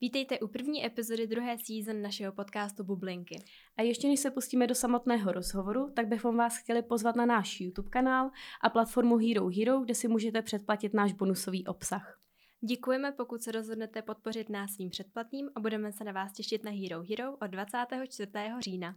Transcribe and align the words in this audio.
Vítejte 0.00 0.40
u 0.40 0.48
první 0.48 0.86
epizody 0.86 1.26
druhé 1.26 1.56
season 1.58 2.02
našeho 2.02 2.32
podcastu 2.32 2.84
Bublinky. 2.84 3.44
A 3.76 3.82
ještě 3.82 4.08
než 4.08 4.20
se 4.20 4.30
pustíme 4.30 4.66
do 4.66 4.74
samotného 4.74 5.32
rozhovoru, 5.32 5.90
tak 5.96 6.06
bychom 6.06 6.36
vás 6.36 6.56
chtěli 6.56 6.82
pozvat 6.82 7.16
na 7.16 7.26
náš 7.26 7.60
YouTube 7.60 7.90
kanál 7.90 8.30
a 8.60 8.70
platformu 8.70 9.16
Hero 9.16 9.48
Hero, 9.48 9.80
kde 9.80 9.94
si 9.94 10.08
můžete 10.08 10.42
předplatit 10.42 10.94
náš 10.94 11.12
bonusový 11.12 11.66
obsah. 11.66 12.20
Děkujeme, 12.60 13.12
pokud 13.12 13.42
se 13.42 13.52
rozhodnete 13.52 14.02
podpořit 14.02 14.48
nás 14.48 14.70
svým 14.70 14.90
předplatným 14.90 15.50
a 15.54 15.60
budeme 15.60 15.92
se 15.92 16.04
na 16.04 16.12
vás 16.12 16.32
těšit 16.32 16.64
na 16.64 16.70
Hero 16.70 17.02
Hero 17.02 17.36
od 17.36 17.46
24. 17.46 18.30
října. 18.60 18.96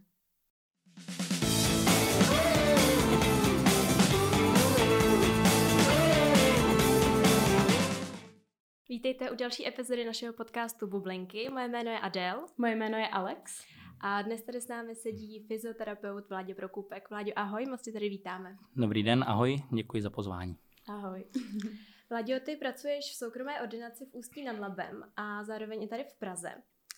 Vítejte 8.90 9.30
u 9.30 9.34
další 9.34 9.68
epizody 9.68 10.04
našeho 10.04 10.32
podcastu 10.32 10.86
Bublinky. 10.86 11.48
Moje 11.50 11.68
jméno 11.68 11.90
je 11.90 11.98
Adel. 11.98 12.46
Moje 12.58 12.76
jméno 12.76 12.98
je 12.98 13.08
Alex. 13.08 13.64
A 14.00 14.22
dnes 14.22 14.42
tady 14.42 14.60
s 14.60 14.68
námi 14.68 14.94
sedí 14.94 15.40
fyzioterapeut 15.40 16.28
Vládě 16.28 16.54
Prokupek. 16.54 17.10
Vládě, 17.10 17.32
ahoj, 17.34 17.66
moc 17.66 17.82
tě 17.82 17.92
tady 17.92 18.08
vítáme. 18.08 18.56
Dobrý 18.76 19.02
den, 19.02 19.24
ahoj, 19.26 19.56
děkuji 19.72 20.02
za 20.02 20.10
pozvání. 20.10 20.56
Ahoj. 20.86 21.24
Vládě, 22.10 22.40
ty 22.40 22.56
pracuješ 22.56 23.04
v 23.12 23.16
soukromé 23.16 23.60
ordinaci 23.60 24.06
v 24.06 24.14
Ústí 24.14 24.44
nad 24.44 24.58
Labem 24.58 25.04
a 25.16 25.44
zároveň 25.44 25.82
i 25.82 25.88
tady 25.88 26.04
v 26.04 26.18
Praze. 26.18 26.52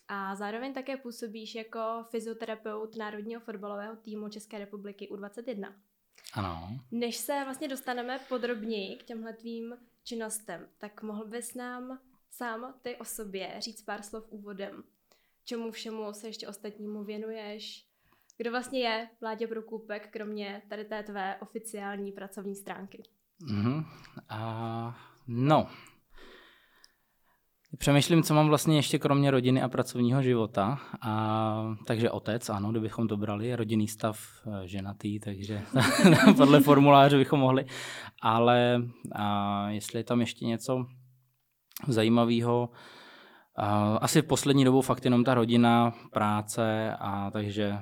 A 0.09 0.34
zároveň 0.34 0.74
také 0.74 0.96
působíš 0.96 1.54
jako 1.54 1.80
fyzioterapeut 2.10 2.96
Národního 2.96 3.40
fotbalového 3.40 3.96
týmu 3.96 4.28
České 4.28 4.59
republiky 4.59 5.09
U21. 5.12 5.74
Ano. 6.34 6.68
Než 6.90 7.16
se 7.16 7.40
vlastně 7.45 7.68
dostaneme 7.68 8.18
podrobněji 8.28 8.96
k 8.96 9.02
těmhle 9.02 9.32
tvým 9.32 9.74
činnostem, 10.04 10.68
tak 10.78 11.02
mohl 11.02 11.27
bys 11.27 11.54
nám 11.54 11.98
sám 12.30 12.74
ty 12.82 12.96
o 12.96 13.04
sobě 13.04 13.54
říct 13.59 13.82
pár 13.82 14.02
slov 14.02 14.24
úvodem. 14.30 14.84
Čemu 15.45 15.70
všemu 15.70 16.12
se 16.12 16.26
ještě 16.26 16.48
ostatnímu 16.48 17.04
věnuješ? 17.04 17.87
Kdo 18.37 18.51
vlastně 18.51 18.80
je 18.80 19.09
Vládě 19.21 19.46
Prokůpek, 19.46 20.10
kromě 20.12 20.62
tady 20.68 20.84
té 20.84 21.02
tvé 21.02 21.37
oficiální 21.40 22.12
pracovní 22.12 22.54
stránky? 22.54 23.02
Mm-hmm. 23.43 23.84
Uh, 24.30 24.95
no, 25.26 25.71
Přemýšlím, 27.79 28.23
co 28.23 28.35
mám 28.35 28.49
vlastně 28.49 28.76
ještě 28.76 28.99
kromě 28.99 29.30
rodiny 29.30 29.63
a 29.63 29.68
pracovního 29.68 30.23
života. 30.23 30.79
A, 31.02 31.77
takže 31.87 32.10
otec, 32.10 32.49
ano, 32.49 32.71
kdybychom 32.71 33.09
to 33.09 33.16
brali, 33.16 33.57
rodinný 33.57 33.88
stav 33.88 34.21
eh, 34.46 34.68
ženatý, 34.68 35.21
takže 35.21 35.62
podle 36.37 36.60
formuláře 36.60 37.18
bychom 37.18 37.40
mohli. 37.40 37.65
Ale 38.23 38.82
a, 39.12 39.68
jestli 39.71 40.01
je 40.01 40.04
tam 40.04 40.21
ještě 40.21 40.45
něco 40.45 40.87
zajímavého, 41.88 42.71
a, 43.57 43.96
asi 43.96 44.23
v 44.23 44.27
poslední 44.27 44.65
dobou 44.65 44.80
fakt 44.80 45.05
jenom 45.05 45.24
ta 45.24 45.34
rodina, 45.34 45.93
práce 46.12 46.96
a 46.99 47.30
takže 47.30 47.79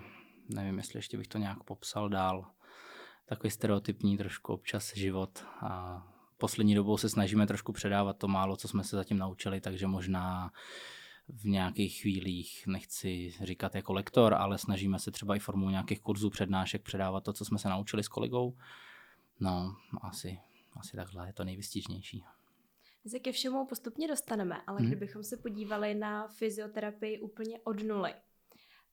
nevím, 0.54 0.78
jestli 0.78 0.98
ještě 0.98 1.18
bych 1.18 1.28
to 1.28 1.38
nějak 1.38 1.64
popsal 1.64 2.08
dál. 2.08 2.44
Takový 3.26 3.50
stereotypní 3.50 4.18
trošku 4.18 4.52
občas 4.52 4.92
život 4.96 5.44
a 5.60 6.02
poslední 6.38 6.74
dobou 6.74 6.96
se 6.96 7.08
snažíme 7.08 7.46
trošku 7.46 7.72
předávat 7.72 8.18
to 8.18 8.28
málo, 8.28 8.56
co 8.56 8.68
jsme 8.68 8.84
se 8.84 8.96
zatím 8.96 9.18
naučili, 9.18 9.60
takže 9.60 9.86
možná 9.86 10.52
v 11.28 11.44
nějakých 11.44 12.00
chvílích, 12.00 12.66
nechci 12.66 13.34
říkat 13.42 13.74
jako 13.74 13.92
lektor, 13.92 14.34
ale 14.34 14.58
snažíme 14.58 14.98
se 14.98 15.10
třeba 15.10 15.36
i 15.36 15.38
formou 15.38 15.70
nějakých 15.70 16.00
kurzů, 16.00 16.30
přednášek 16.30 16.82
předávat 16.82 17.24
to, 17.24 17.32
co 17.32 17.44
jsme 17.44 17.58
se 17.58 17.68
naučili 17.68 18.02
s 18.02 18.08
kolegou. 18.08 18.56
No, 19.40 19.76
asi, 20.02 20.38
asi 20.76 20.96
takhle 20.96 21.26
je 21.26 21.32
to 21.32 21.44
nejvystižnější. 21.44 22.24
My 23.04 23.10
se 23.10 23.18
ke 23.18 23.32
všemu 23.32 23.66
postupně 23.66 24.08
dostaneme, 24.08 24.62
ale 24.66 24.78
hmm. 24.78 24.86
kdybychom 24.86 25.22
se 25.22 25.36
podívali 25.36 25.94
na 25.94 26.28
fyzioterapii 26.28 27.20
úplně 27.20 27.58
od 27.64 27.82
nuly, 27.82 28.14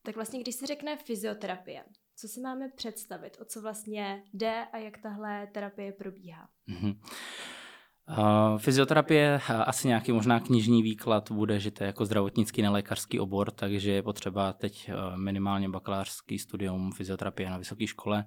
tak 0.04 0.16
vlastně 0.16 0.40
když 0.40 0.56
se 0.56 0.68
řekne 0.68 0.98
fyzioterapie, 0.98 1.84
co 2.16 2.28
si 2.28 2.42
máme 2.42 2.70
představit, 2.76 3.38
o 3.42 3.46
co 3.46 3.62
vlastně 3.62 4.24
jde 4.34 4.66
a 4.74 4.78
jak 4.78 4.98
tahle 4.98 5.48
terapie 5.48 5.92
probíhá? 5.92 6.48
Mm-hmm. 6.70 6.98
Uh, 8.10 8.58
fyzioterapie, 8.58 9.42
asi 9.66 9.88
nějaký 9.88 10.12
možná 10.12 10.40
knižní 10.40 10.84
výklad 10.84 11.32
bude, 11.32 11.60
že 11.60 11.72
to 11.72 11.84
je 11.84 11.88
jako 11.88 12.06
zdravotnický 12.06 12.62
nelékařský 12.62 13.20
obor, 13.20 13.52
takže 13.52 13.92
je 13.92 14.04
potřeba 14.04 14.54
teď 14.54 14.92
minimálně 15.16 15.70
bakalářský 15.70 16.40
studium 16.40 16.92
fyzioterapie 16.92 17.50
na 17.50 17.58
vysoké 17.58 17.88
škole, 17.88 18.26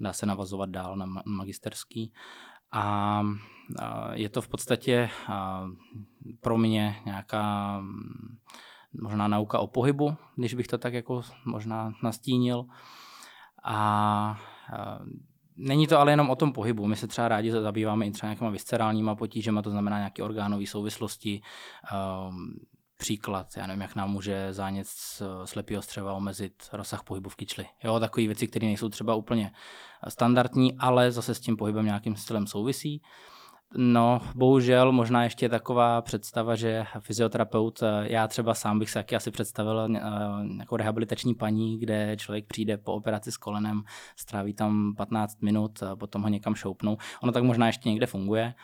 dá 0.00 0.12
se 0.12 0.26
navazovat 0.26 0.70
dál 0.70 0.96
na 0.96 1.06
magisterský. 1.26 2.12
A 2.72 3.22
je 4.12 4.28
to 4.28 4.42
v 4.42 4.48
podstatě 4.48 5.10
pro 6.40 6.58
mě 6.58 6.96
nějaká 7.04 7.82
možná 9.02 9.28
nauka 9.28 9.58
o 9.58 9.66
pohybu, 9.66 10.16
když 10.36 10.54
bych 10.54 10.66
to 10.66 10.78
tak 10.78 10.94
jako 10.94 11.22
možná 11.44 11.92
nastínil. 12.02 12.66
A, 13.66 13.74
a 14.72 14.98
Není 15.58 15.86
to 15.86 15.98
ale 15.98 16.12
jenom 16.12 16.30
o 16.30 16.36
tom 16.36 16.52
pohybu. 16.52 16.86
My 16.86 16.96
se 16.96 17.06
třeba 17.06 17.28
rádi 17.28 17.50
zabýváme 17.50 18.06
i 18.06 18.10
třeba 18.10 18.28
nějakýma 18.28 18.50
viscerálníma 18.50 19.14
potížema, 19.14 19.62
to 19.62 19.70
znamená 19.70 19.98
nějaké 19.98 20.22
orgánové 20.22 20.66
souvislosti. 20.66 21.40
Um, 22.28 22.54
příklad, 22.98 23.46
já 23.56 23.66
nevím, 23.66 23.80
jak 23.80 23.94
nám 23.94 24.10
může 24.10 24.52
zánět 24.52 24.86
slepého 25.44 25.82
střeva 25.82 26.12
omezit 26.12 26.54
rozsah 26.72 27.02
pohybu 27.02 27.28
v 27.28 27.36
kyčli. 27.36 27.66
Jo, 27.84 28.00
takové 28.00 28.26
věci, 28.26 28.48
které 28.48 28.66
nejsou 28.66 28.88
třeba 28.88 29.14
úplně 29.14 29.52
standardní, 30.08 30.78
ale 30.78 31.12
zase 31.12 31.34
s 31.34 31.40
tím 31.40 31.56
pohybem 31.56 31.84
nějakým 31.84 32.16
stylem 32.16 32.46
souvisí. 32.46 33.02
No, 33.74 34.20
bohužel 34.34 34.92
možná 34.92 35.24
ještě 35.24 35.48
taková 35.48 36.02
představa, 36.02 36.54
že 36.56 36.84
fyzioterapeut, 37.00 37.82
eh, 37.82 38.12
já 38.12 38.28
třeba 38.28 38.54
sám 38.54 38.78
bych 38.78 38.90
se 38.90 38.98
taky 38.98 39.16
asi 39.16 39.30
představil 39.30 39.80
eh, 39.80 40.00
jako 40.58 40.76
rehabilitační 40.76 41.34
paní, 41.34 41.78
kde 41.78 42.16
člověk 42.16 42.46
přijde 42.46 42.78
po 42.78 42.92
operaci 42.92 43.32
s 43.32 43.36
kolenem, 43.36 43.82
stráví 44.16 44.54
tam 44.54 44.94
15 44.96 45.42
minut, 45.42 45.82
potom 45.98 46.22
ho 46.22 46.28
někam 46.28 46.54
šoupnou. 46.54 46.96
Ono 47.22 47.32
tak 47.32 47.42
možná 47.42 47.66
ještě 47.66 47.88
někde 47.88 48.06
funguje. 48.06 48.54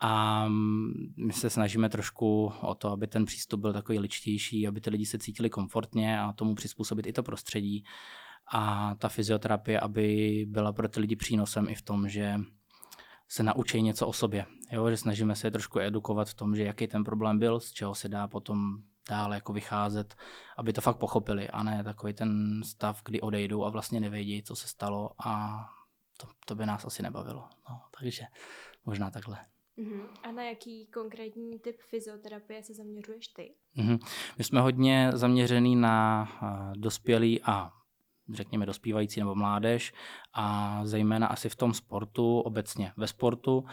A 0.00 0.44
mm, 0.48 0.92
my 1.26 1.32
se 1.32 1.50
snažíme 1.50 1.88
trošku 1.88 2.52
o 2.60 2.74
to, 2.74 2.90
aby 2.90 3.06
ten 3.06 3.24
přístup 3.24 3.60
byl 3.60 3.72
takový 3.72 3.98
ličtější, 3.98 4.68
aby 4.68 4.80
ty 4.80 4.90
lidi 4.90 5.06
se 5.06 5.18
cítili 5.18 5.50
komfortně 5.50 6.20
a 6.20 6.32
tomu 6.32 6.54
přizpůsobit 6.54 7.06
i 7.06 7.12
to 7.12 7.22
prostředí. 7.22 7.84
A 8.52 8.94
ta 8.98 9.08
fyzioterapie, 9.08 9.80
aby 9.80 10.44
byla 10.48 10.72
pro 10.72 10.88
ty 10.88 11.00
lidi 11.00 11.16
přínosem 11.16 11.68
i 11.68 11.74
v 11.74 11.82
tom, 11.82 12.08
že 12.08 12.34
se 13.28 13.42
naučí 13.42 13.82
něco 13.82 14.06
o 14.06 14.12
sobě. 14.12 14.46
Jo, 14.72 14.90
že 14.90 14.96
snažíme 14.96 15.36
se 15.36 15.46
je 15.46 15.50
trošku 15.50 15.80
edukovat 15.80 16.28
v 16.28 16.34
tom, 16.34 16.56
že 16.56 16.64
jaký 16.64 16.86
ten 16.86 17.04
problém 17.04 17.38
byl, 17.38 17.60
z 17.60 17.72
čeho 17.72 17.94
se 17.94 18.08
dá 18.08 18.28
potom 18.28 18.76
dále 19.08 19.36
jako 19.36 19.52
vycházet, 19.52 20.14
aby 20.56 20.72
to 20.72 20.80
fakt 20.80 20.96
pochopili 20.96 21.48
a 21.48 21.62
ne 21.62 21.84
takový 21.84 22.12
ten 22.12 22.60
stav, 22.64 23.02
kdy 23.04 23.20
odejdou 23.20 23.64
a 23.64 23.70
vlastně 23.70 24.00
nevědí, 24.00 24.42
co 24.42 24.56
se 24.56 24.68
stalo 24.68 25.10
a 25.26 25.64
to, 26.16 26.28
to 26.46 26.54
by 26.54 26.66
nás 26.66 26.84
asi 26.84 27.02
nebavilo. 27.02 27.48
No, 27.70 27.80
takže 28.00 28.22
možná 28.84 29.10
takhle. 29.10 29.38
Uh-huh. 29.78 30.06
A 30.22 30.32
na 30.32 30.42
jaký 30.42 30.86
konkrétní 30.86 31.58
typ 31.58 31.76
fyzioterapie 31.80 32.62
se 32.62 32.74
zaměřuješ 32.74 33.28
ty? 33.28 33.54
Uh-huh. 33.76 33.98
My 34.38 34.44
jsme 34.44 34.60
hodně 34.60 35.10
zaměřený 35.14 35.76
na 35.76 36.28
uh, 36.42 36.72
dospělý 36.76 37.40
a 37.42 37.72
řekněme 38.32 38.66
dospívající 38.66 39.20
nebo 39.20 39.34
mládež 39.34 39.92
a 40.34 40.80
zejména 40.84 41.26
asi 41.26 41.48
v 41.48 41.56
tom 41.56 41.74
sportu, 41.74 42.40
obecně 42.40 42.92
ve 42.96 43.06
sportu. 43.06 43.64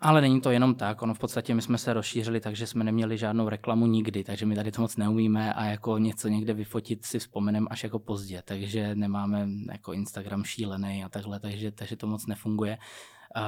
Ale 0.00 0.20
není 0.20 0.40
to 0.40 0.50
jenom 0.50 0.74
tak, 0.74 1.02
ono 1.02 1.14
v 1.14 1.18
podstatě 1.18 1.54
my 1.54 1.62
jsme 1.62 1.78
se 1.78 1.92
rozšířili, 1.92 2.40
takže 2.40 2.66
jsme 2.66 2.84
neměli 2.84 3.18
žádnou 3.18 3.48
reklamu 3.48 3.86
nikdy, 3.86 4.24
takže 4.24 4.46
my 4.46 4.54
tady 4.54 4.72
to 4.72 4.82
moc 4.82 4.96
neumíme 4.96 5.54
a 5.54 5.64
jako 5.64 5.98
něco 5.98 6.28
někde 6.28 6.54
vyfotit 6.54 7.04
si 7.04 7.18
vzpomenem 7.18 7.66
až 7.70 7.84
jako 7.84 7.98
pozdě, 7.98 8.42
takže 8.44 8.94
nemáme 8.94 9.48
jako 9.72 9.92
Instagram 9.92 10.44
šílený 10.44 11.04
a 11.04 11.08
takhle, 11.08 11.40
takže, 11.40 11.70
takže 11.70 11.96
to 11.96 12.06
moc 12.06 12.26
nefunguje 12.26 12.78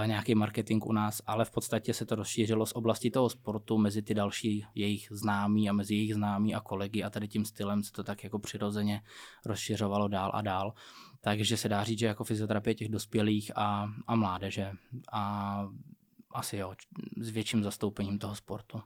nějaký 0.06 0.34
marketing 0.34 0.86
u 0.86 0.92
nás, 0.92 1.22
ale 1.26 1.44
v 1.44 1.50
podstatě 1.50 1.94
se 1.94 2.06
to 2.06 2.14
rozšířilo 2.14 2.66
z 2.66 2.72
oblasti 2.72 3.10
toho 3.10 3.28
sportu 3.28 3.78
mezi 3.78 4.02
ty 4.02 4.14
další 4.14 4.66
jejich 4.74 5.08
známí 5.10 5.70
a 5.70 5.72
mezi 5.72 5.94
jejich 5.94 6.14
známí 6.14 6.54
a 6.54 6.60
kolegy 6.60 7.02
a 7.02 7.10
tady 7.10 7.28
tím 7.28 7.44
stylem 7.44 7.82
se 7.82 7.92
to 7.92 8.04
tak 8.04 8.24
jako 8.24 8.38
přirozeně 8.38 9.02
rozšiřovalo 9.46 10.08
dál 10.08 10.30
a 10.34 10.42
dál. 10.42 10.74
Takže 11.20 11.56
se 11.56 11.68
dá 11.68 11.84
říct, 11.84 11.98
že 11.98 12.06
jako 12.06 12.24
fyzioterapie 12.24 12.74
těch 12.74 12.88
dospělých 12.88 13.52
a, 13.56 13.88
a 14.06 14.14
mládeže 14.16 14.72
a 15.12 15.64
asi 16.30 16.56
jo, 16.56 16.74
s 17.20 17.30
větším 17.30 17.62
zastoupením 17.62 18.18
toho 18.18 18.34
sportu. 18.34 18.82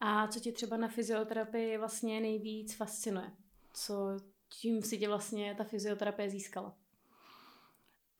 A 0.00 0.26
co 0.28 0.40
ti 0.40 0.52
třeba 0.52 0.76
na 0.76 0.88
fyzioterapii 0.88 1.78
vlastně 1.78 2.20
nejvíc 2.20 2.74
fascinuje? 2.74 3.30
Co 3.72 4.16
tím 4.48 4.82
si 4.82 4.98
tě 4.98 5.08
vlastně 5.08 5.54
ta 5.54 5.64
fyzioterapie 5.64 6.30
získala? 6.30 6.74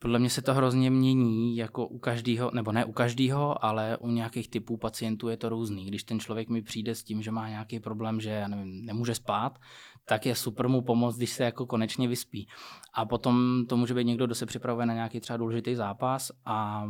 Podle 0.01 0.19
mě 0.19 0.31
se 0.31 0.43
to 0.43 0.55
hrozně 0.55 0.91
mění, 0.91 1.57
jako 1.57 1.87
u 1.87 1.99
každého, 1.99 2.51
nebo 2.55 2.73
ne 2.73 2.85
u 2.85 2.93
každého, 2.93 3.65
ale 3.65 3.97
u 3.97 4.09
nějakých 4.09 4.49
typů 4.49 4.77
pacientů 4.77 5.29
je 5.29 5.37
to 5.37 5.49
různý. 5.49 5.87
Když 5.87 6.05
ten 6.05 6.21
člověk 6.21 6.49
mi 6.49 6.63
přijde 6.63 6.95
s 6.95 7.03
tím, 7.03 7.23
že 7.23 7.31
má 7.31 7.49
nějaký 7.49 7.81
problém, 7.81 8.21
že 8.21 8.31
já 8.31 8.49
nevím, 8.49 8.87
nemůže 8.87 9.15
spát, 9.15 9.59
tak 10.05 10.27
je 10.27 10.35
super 10.35 10.69
mu 10.69 10.83
pomoct, 10.83 11.17
když 11.17 11.31
se 11.31 11.45
jako 11.45 11.67
konečně 11.67 12.09
vyspí. 12.09 12.49
A 12.95 13.05
potom 13.05 13.65
to 13.69 13.77
může 13.77 13.95
být 13.95 14.05
někdo, 14.05 14.27
kdo 14.27 14.35
se 14.35 14.47
připravuje 14.47 14.87
na 14.87 14.95
nějaký 14.95 15.21
třeba 15.21 15.37
důležitý 15.37 15.75
zápas 15.75 16.33
a 16.45 16.87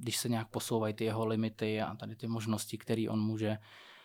když 0.00 0.16
se 0.16 0.28
nějak 0.28 0.48
posouvají 0.48 0.94
ty 0.94 1.04
jeho 1.04 1.26
limity 1.26 1.80
a 1.80 1.94
tady 1.94 2.16
ty 2.16 2.26
možnosti, 2.26 2.78
které 2.78 3.06
on 3.10 3.20
může 3.20 3.58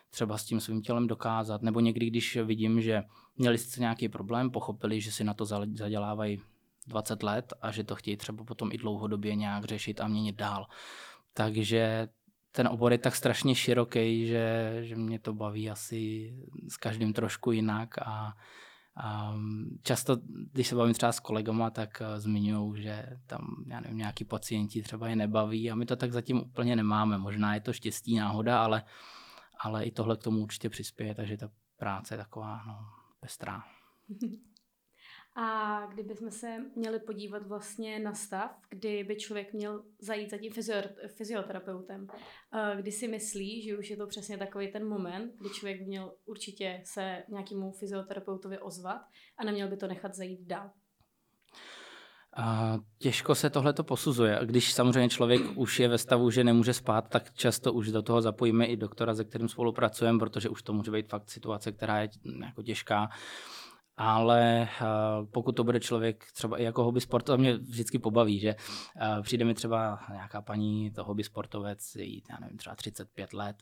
třeba 0.09 0.37
s 0.37 0.45
tím 0.45 0.59
svým 0.59 0.81
tělem 0.81 1.07
dokázat. 1.07 1.61
Nebo 1.61 1.79
někdy, 1.79 2.07
když 2.07 2.37
vidím, 2.43 2.81
že 2.81 3.03
měli 3.37 3.57
sice 3.57 3.79
nějaký 3.81 4.09
problém, 4.09 4.51
pochopili, 4.51 5.01
že 5.01 5.11
si 5.11 5.23
na 5.23 5.33
to 5.33 5.45
zadělávají 5.73 6.41
20 6.87 7.23
let 7.23 7.53
a 7.61 7.71
že 7.71 7.83
to 7.83 7.95
chtějí 7.95 8.17
třeba 8.17 8.43
potom 8.43 8.69
i 8.71 8.77
dlouhodobě 8.77 9.35
nějak 9.35 9.65
řešit 9.65 10.01
a 10.01 10.07
měnit 10.07 10.35
dál. 10.35 10.67
Takže 11.33 12.07
ten 12.51 12.67
obor 12.67 12.91
je 12.91 12.97
tak 12.97 13.15
strašně 13.15 13.55
široký, 13.55 14.27
že, 14.27 14.77
že 14.81 14.95
mě 14.95 15.19
to 15.19 15.33
baví 15.33 15.69
asi 15.69 16.33
s 16.69 16.77
každým 16.77 17.13
trošku 17.13 17.51
jinak 17.51 17.97
a, 17.97 18.37
a 18.97 19.35
často, 19.81 20.17
když 20.51 20.67
se 20.67 20.75
bavím 20.75 20.93
třeba 20.93 21.11
s 21.11 21.19
kolegama, 21.19 21.69
tak 21.69 22.01
uh, 22.01 22.19
zmiňují, 22.19 22.81
že 22.81 23.19
tam, 23.27 23.63
já 23.67 23.79
nevím, 23.79 23.97
nějaký 23.97 24.25
pacienti 24.25 24.81
třeba 24.81 25.07
je 25.07 25.15
nebaví 25.15 25.71
a 25.71 25.75
my 25.75 25.85
to 25.85 25.95
tak 25.95 26.11
zatím 26.11 26.41
úplně 26.41 26.75
nemáme. 26.75 27.17
Možná 27.17 27.53
je 27.53 27.61
to 27.61 27.73
štěstí, 27.73 28.15
náhoda, 28.15 28.63
ale, 28.63 28.83
ale 29.59 29.85
i 29.85 29.91
tohle 29.91 30.17
k 30.17 30.23
tomu 30.23 30.39
určitě 30.39 30.69
přispěje, 30.69 31.15
takže 31.15 31.37
ta 31.37 31.49
práce 31.77 32.13
je 32.13 32.17
taková 32.17 32.63
no, 32.67 32.79
pestrá. 33.19 33.63
A 35.37 35.79
kdybychom 35.85 36.31
se 36.31 36.57
měli 36.75 36.99
podívat 36.99 37.47
vlastně 37.47 37.99
na 37.99 38.13
stav, 38.13 38.51
kdy 38.69 39.03
by 39.03 39.15
člověk 39.15 39.53
měl 39.53 39.83
zajít 39.99 40.29
za 40.29 40.37
tím 40.37 40.53
fyzioterapeutem, 41.07 42.07
eh, 42.53 42.75
kdy 42.81 42.91
si 42.91 43.07
myslí, 43.07 43.61
že 43.61 43.77
už 43.77 43.89
je 43.89 43.97
to 43.97 44.07
přesně 44.07 44.37
takový 44.37 44.71
ten 44.71 44.87
moment, 44.87 45.33
kdy 45.39 45.49
člověk 45.49 45.81
měl 45.81 46.13
určitě 46.25 46.81
se 46.85 47.23
nějakému 47.29 47.71
fyzioterapeutovi 47.71 48.59
ozvat 48.59 49.01
a 49.37 49.45
neměl 49.45 49.67
by 49.67 49.77
to 49.77 49.87
nechat 49.87 50.15
zajít 50.15 50.47
dál. 50.47 50.71
A 52.37 52.77
těžko 52.99 53.35
se 53.35 53.49
tohle 53.49 53.73
to 53.73 53.83
posuzuje. 53.83 54.39
Když 54.43 54.73
samozřejmě 54.73 55.09
člověk 55.09 55.41
už 55.55 55.79
je 55.79 55.87
ve 55.87 55.97
stavu, 55.97 56.29
že 56.29 56.43
nemůže 56.43 56.73
spát, 56.73 57.09
tak 57.09 57.33
často 57.33 57.73
už 57.73 57.91
do 57.91 58.01
toho 58.01 58.21
zapojíme 58.21 58.65
i 58.65 58.77
doktora, 58.77 59.15
se 59.15 59.23
kterým 59.23 59.47
spolupracujeme, 59.47 60.19
protože 60.19 60.49
už 60.49 60.63
to 60.63 60.73
může 60.73 60.91
být 60.91 61.09
fakt 61.09 61.29
situace, 61.29 61.71
která 61.71 62.01
je 62.01 62.09
jako 62.45 62.63
těžká 62.63 63.09
ale 63.97 64.61
eh, 64.81 64.85
pokud 65.31 65.51
to 65.51 65.63
bude 65.63 65.79
člověk 65.79 66.25
třeba 66.33 66.57
i 66.57 66.63
jako 66.63 66.83
hobby 66.83 67.01
sport, 67.01 67.23
to 67.23 67.37
mě 67.37 67.57
vždycky 67.57 67.99
pobaví, 67.99 68.39
že 68.39 68.49
eh, 68.49 69.21
přijde 69.21 69.45
mi 69.45 69.53
třeba 69.53 69.99
nějaká 70.11 70.41
paní, 70.41 70.91
to 70.91 71.03
hobby 71.03 71.23
sportovec, 71.23 71.95
jí, 71.95 72.23
já 72.29 72.37
nevím, 72.39 72.57
třeba 72.57 72.75
35 72.75 73.33
let 73.33 73.55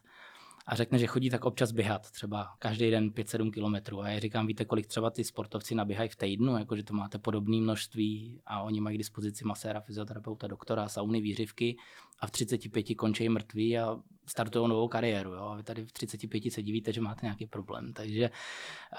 a 0.66 0.76
řekne, 0.76 1.00
že 1.00 1.08
chodí 1.08 1.30
tak 1.30 1.46
občas 1.46 1.72
běhat, 1.72 2.12
třeba 2.12 2.48
každý 2.60 2.92
den 2.92 3.10
5-7 3.10 3.52
kilometrů. 3.52 4.02
A 4.02 4.10
já 4.10 4.20
říkám, 4.20 4.48
víte, 4.48 4.66
kolik 4.66 4.88
třeba 4.88 5.10
ty 5.10 5.24
sportovci 5.24 5.76
naběhají 5.76 6.10
v 6.10 6.16
týdnu, 6.16 6.58
jakože 6.58 6.84
to 6.84 6.94
máte 6.94 7.18
podobné 7.20 7.58
množství 7.58 8.42
a 8.46 8.62
oni 8.62 8.82
mají 8.82 8.98
k 8.98 8.98
dispozici 8.98 9.46
maséra, 9.46 9.82
fyzioterapeuta, 9.82 10.48
doktora, 10.48 10.90
sauny, 10.90 11.22
výřivky 11.22 11.76
a 12.20 12.28
v 12.28 12.32
35 12.32 12.96
končí 12.96 13.30
mrtví 13.30 13.78
a 13.78 14.00
startují 14.26 14.70
novou 14.70 14.88
kariéru. 14.88 15.34
Jo? 15.34 15.42
A 15.44 15.56
vy 15.56 15.64
tady 15.64 15.86
v 15.86 15.92
35 15.92 16.52
se 16.52 16.62
divíte, 16.62 16.94
že 16.94 17.02
máte 17.02 17.26
nějaký 17.26 17.46
problém. 17.46 17.94
Takže 17.94 18.30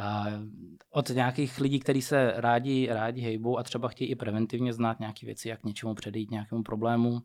uh, 0.01 0.43
od 0.91 1.09
nějakých 1.09 1.61
lidí, 1.61 1.81
kteří 1.81 2.03
se 2.03 2.33
rádi, 2.37 2.89
rádi 2.91 3.21
hejbou 3.21 3.59
a 3.59 3.63
třeba 3.63 3.89
chtějí 3.89 4.11
i 4.11 4.15
preventivně 4.15 4.73
znát 4.73 5.01
nějaké 5.01 5.27
věci, 5.27 5.49
jak 5.49 5.65
něčemu 5.65 5.95
předejít 5.95 6.31
nějakému 6.31 6.63
problému, 6.63 7.23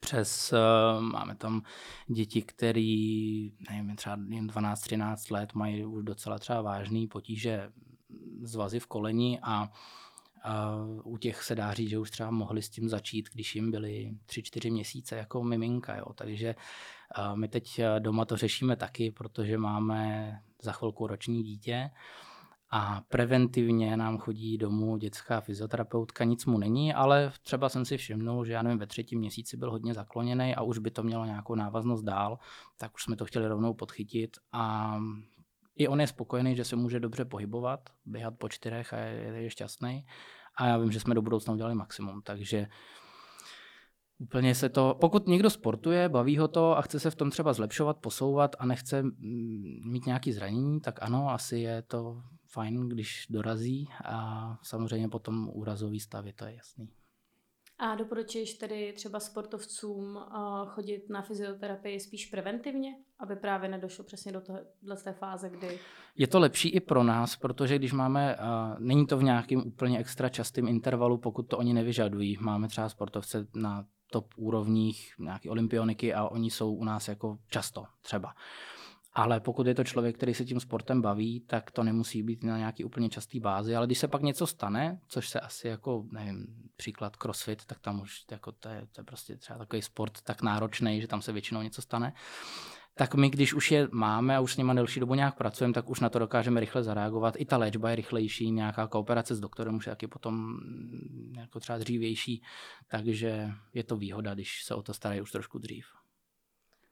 přes, 0.00 0.52
uh, 0.52 1.02
máme 1.02 1.34
tam 1.34 1.62
děti, 2.06 2.42
který, 2.42 3.52
nevím, 3.70 3.96
třeba 3.96 4.16
12-13 4.16 5.32
let 5.32 5.54
mají 5.54 5.84
už 5.84 6.04
docela 6.04 6.38
třeba 6.38 6.62
vážný 6.62 7.06
potíže 7.06 7.70
z 8.42 8.54
vazy 8.54 8.80
v 8.80 8.86
koleni 8.86 9.38
a 9.42 9.72
Uh, 11.04 11.12
u 11.12 11.16
těch 11.16 11.42
se 11.42 11.54
dá 11.54 11.74
říct, 11.74 11.90
že 11.90 11.98
už 11.98 12.10
třeba 12.10 12.30
mohli 12.30 12.62
s 12.62 12.68
tím 12.68 12.88
začít, 12.88 13.28
když 13.32 13.54
jim 13.54 13.70
byly 13.70 14.14
3-4 14.26 14.72
měsíce 14.72 15.16
jako 15.16 15.44
miminka. 15.44 15.96
Jo. 15.96 16.12
Takže 16.14 16.54
uh, 17.18 17.36
my 17.36 17.48
teď 17.48 17.80
doma 17.98 18.24
to 18.24 18.36
řešíme 18.36 18.76
taky, 18.76 19.10
protože 19.10 19.58
máme 19.58 20.32
za 20.62 20.72
chvilku 20.72 21.06
roční 21.06 21.42
dítě. 21.42 21.90
Uh, 21.92 22.33
a 22.76 23.02
preventivně 23.08 23.96
nám 23.96 24.18
chodí 24.18 24.58
domů 24.58 24.96
dětská 24.96 25.40
fyzioterapeutka, 25.40 26.24
nic 26.24 26.46
mu 26.46 26.58
není, 26.58 26.94
ale 26.94 27.32
třeba 27.42 27.68
jsem 27.68 27.84
si 27.84 27.96
všimnul, 27.96 28.44
že 28.44 28.52
já 28.52 28.62
nevím, 28.62 28.78
ve 28.78 28.86
třetím 28.86 29.18
měsíci 29.18 29.56
byl 29.56 29.70
hodně 29.70 29.94
zakloněný 29.94 30.54
a 30.54 30.62
už 30.62 30.78
by 30.78 30.90
to 30.90 31.02
mělo 31.02 31.24
nějakou 31.24 31.54
návaznost 31.54 32.02
dál, 32.02 32.38
tak 32.78 32.94
už 32.94 33.02
jsme 33.02 33.16
to 33.16 33.24
chtěli 33.24 33.48
rovnou 33.48 33.74
podchytit 33.74 34.36
a 34.52 34.96
i 35.76 35.88
on 35.88 36.00
je 36.00 36.06
spokojený, 36.06 36.56
že 36.56 36.64
se 36.64 36.76
může 36.76 37.00
dobře 37.00 37.24
pohybovat, 37.24 37.80
běhat 38.04 38.34
po 38.38 38.48
čtyřech 38.48 38.92
a 38.92 38.98
je, 38.98 39.42
je 39.42 39.50
šťastný. 39.50 40.06
A 40.56 40.66
já 40.66 40.78
vím, 40.78 40.92
že 40.92 41.00
jsme 41.00 41.14
do 41.14 41.22
budoucna 41.22 41.54
udělali 41.54 41.74
maximum, 41.74 42.22
takže 42.22 42.66
Úplně 44.18 44.54
se 44.54 44.68
to, 44.68 44.96
pokud 45.00 45.28
někdo 45.28 45.50
sportuje, 45.50 46.08
baví 46.08 46.38
ho 46.38 46.48
to 46.48 46.78
a 46.78 46.82
chce 46.82 47.00
se 47.00 47.10
v 47.10 47.14
tom 47.14 47.30
třeba 47.30 47.52
zlepšovat, 47.52 47.98
posouvat 47.98 48.56
a 48.58 48.66
nechce 48.66 49.02
mít 49.84 50.06
nějaký 50.06 50.32
zranění, 50.32 50.80
tak 50.80 51.02
ano, 51.02 51.30
asi 51.30 51.58
je 51.58 51.82
to 51.82 52.22
fajn, 52.54 52.88
když 52.88 53.26
dorazí 53.30 53.88
a 54.04 54.58
samozřejmě 54.62 55.08
potom 55.08 55.50
úrazový 55.52 56.00
stavy, 56.00 56.32
to 56.32 56.44
je 56.44 56.54
jasný. 56.54 56.88
A 57.78 57.94
doporučuješ 57.94 58.54
tedy 58.54 58.92
třeba 58.96 59.20
sportovcům 59.20 60.18
chodit 60.66 61.10
na 61.10 61.22
fyzioterapii 61.22 62.00
spíš 62.00 62.26
preventivně, 62.26 62.94
aby 63.18 63.36
právě 63.36 63.68
nedošlo 63.68 64.04
přesně 64.04 64.32
do 64.32 64.40
téhle 64.40 64.96
té 65.04 65.12
fáze, 65.12 65.50
kdy... 65.50 65.78
Je 66.16 66.26
to 66.26 66.38
lepší 66.38 66.68
i 66.68 66.80
pro 66.80 67.02
nás, 67.02 67.36
protože 67.36 67.78
když 67.78 67.92
máme, 67.92 68.36
není 68.78 69.06
to 69.06 69.18
v 69.18 69.22
nějakým 69.22 69.66
úplně 69.66 69.98
extra 69.98 70.28
častým 70.28 70.68
intervalu, 70.68 71.18
pokud 71.18 71.42
to 71.42 71.58
oni 71.58 71.74
nevyžadují. 71.74 72.38
Máme 72.40 72.68
třeba 72.68 72.88
sportovce 72.88 73.46
na 73.54 73.86
top 74.10 74.34
úrovních, 74.36 75.14
nějaké 75.18 75.50
olympioniky 75.50 76.14
a 76.14 76.28
oni 76.28 76.50
jsou 76.50 76.74
u 76.74 76.84
nás 76.84 77.08
jako 77.08 77.38
často 77.48 77.84
třeba. 78.02 78.34
Ale 79.14 79.40
pokud 79.40 79.66
je 79.66 79.74
to 79.74 79.84
člověk, 79.84 80.16
který 80.16 80.34
se 80.34 80.44
tím 80.44 80.60
sportem 80.60 81.02
baví, 81.02 81.40
tak 81.40 81.70
to 81.70 81.82
nemusí 81.82 82.22
být 82.22 82.44
na 82.44 82.58
nějaký 82.58 82.84
úplně 82.84 83.08
častý 83.08 83.40
bázi. 83.40 83.76
Ale 83.76 83.86
když 83.86 83.98
se 83.98 84.08
pak 84.08 84.22
něco 84.22 84.46
stane, 84.46 85.00
což 85.06 85.28
se 85.28 85.40
asi 85.40 85.68
jako, 85.68 86.04
nevím, 86.10 86.46
příklad 86.76 87.16
crossfit, 87.16 87.64
tak 87.64 87.80
tam 87.80 88.00
už 88.00 88.24
jako 88.30 88.52
to, 88.52 88.68
je, 88.68 88.86
to 88.92 89.00
je 89.00 89.04
prostě 89.04 89.36
třeba 89.36 89.58
takový 89.58 89.82
sport 89.82 90.22
tak 90.22 90.42
náročný, 90.42 91.00
že 91.00 91.08
tam 91.08 91.22
se 91.22 91.32
většinou 91.32 91.62
něco 91.62 91.82
stane. 91.82 92.12
Tak 92.96 93.14
my, 93.14 93.30
když 93.30 93.54
už 93.54 93.70
je 93.70 93.88
máme 93.92 94.36
a 94.36 94.40
už 94.40 94.52
s 94.52 94.56
nimi 94.56 94.72
delší 94.74 95.00
dobu 95.00 95.14
nějak 95.14 95.36
pracujeme, 95.36 95.74
tak 95.74 95.90
už 95.90 96.00
na 96.00 96.08
to 96.08 96.18
dokážeme 96.18 96.60
rychle 96.60 96.82
zareagovat. 96.82 97.34
I 97.38 97.44
ta 97.44 97.56
léčba 97.56 97.90
je 97.90 97.96
rychlejší, 97.96 98.50
nějaká 98.50 98.86
kooperace 98.86 99.34
s 99.34 99.40
doktorem 99.40 99.74
už 99.74 99.86
je 99.86 99.92
taky 99.92 100.06
potom 100.06 100.34
mm, 100.34 101.34
jako 101.36 101.60
třeba 101.60 101.78
dřívější, 101.78 102.42
takže 102.88 103.50
je 103.74 103.84
to 103.84 103.96
výhoda, 103.96 104.34
když 104.34 104.64
se 104.64 104.74
o 104.74 104.82
to 104.82 104.94
starají 104.94 105.20
už 105.20 105.32
trošku 105.32 105.58
dřív. 105.58 105.86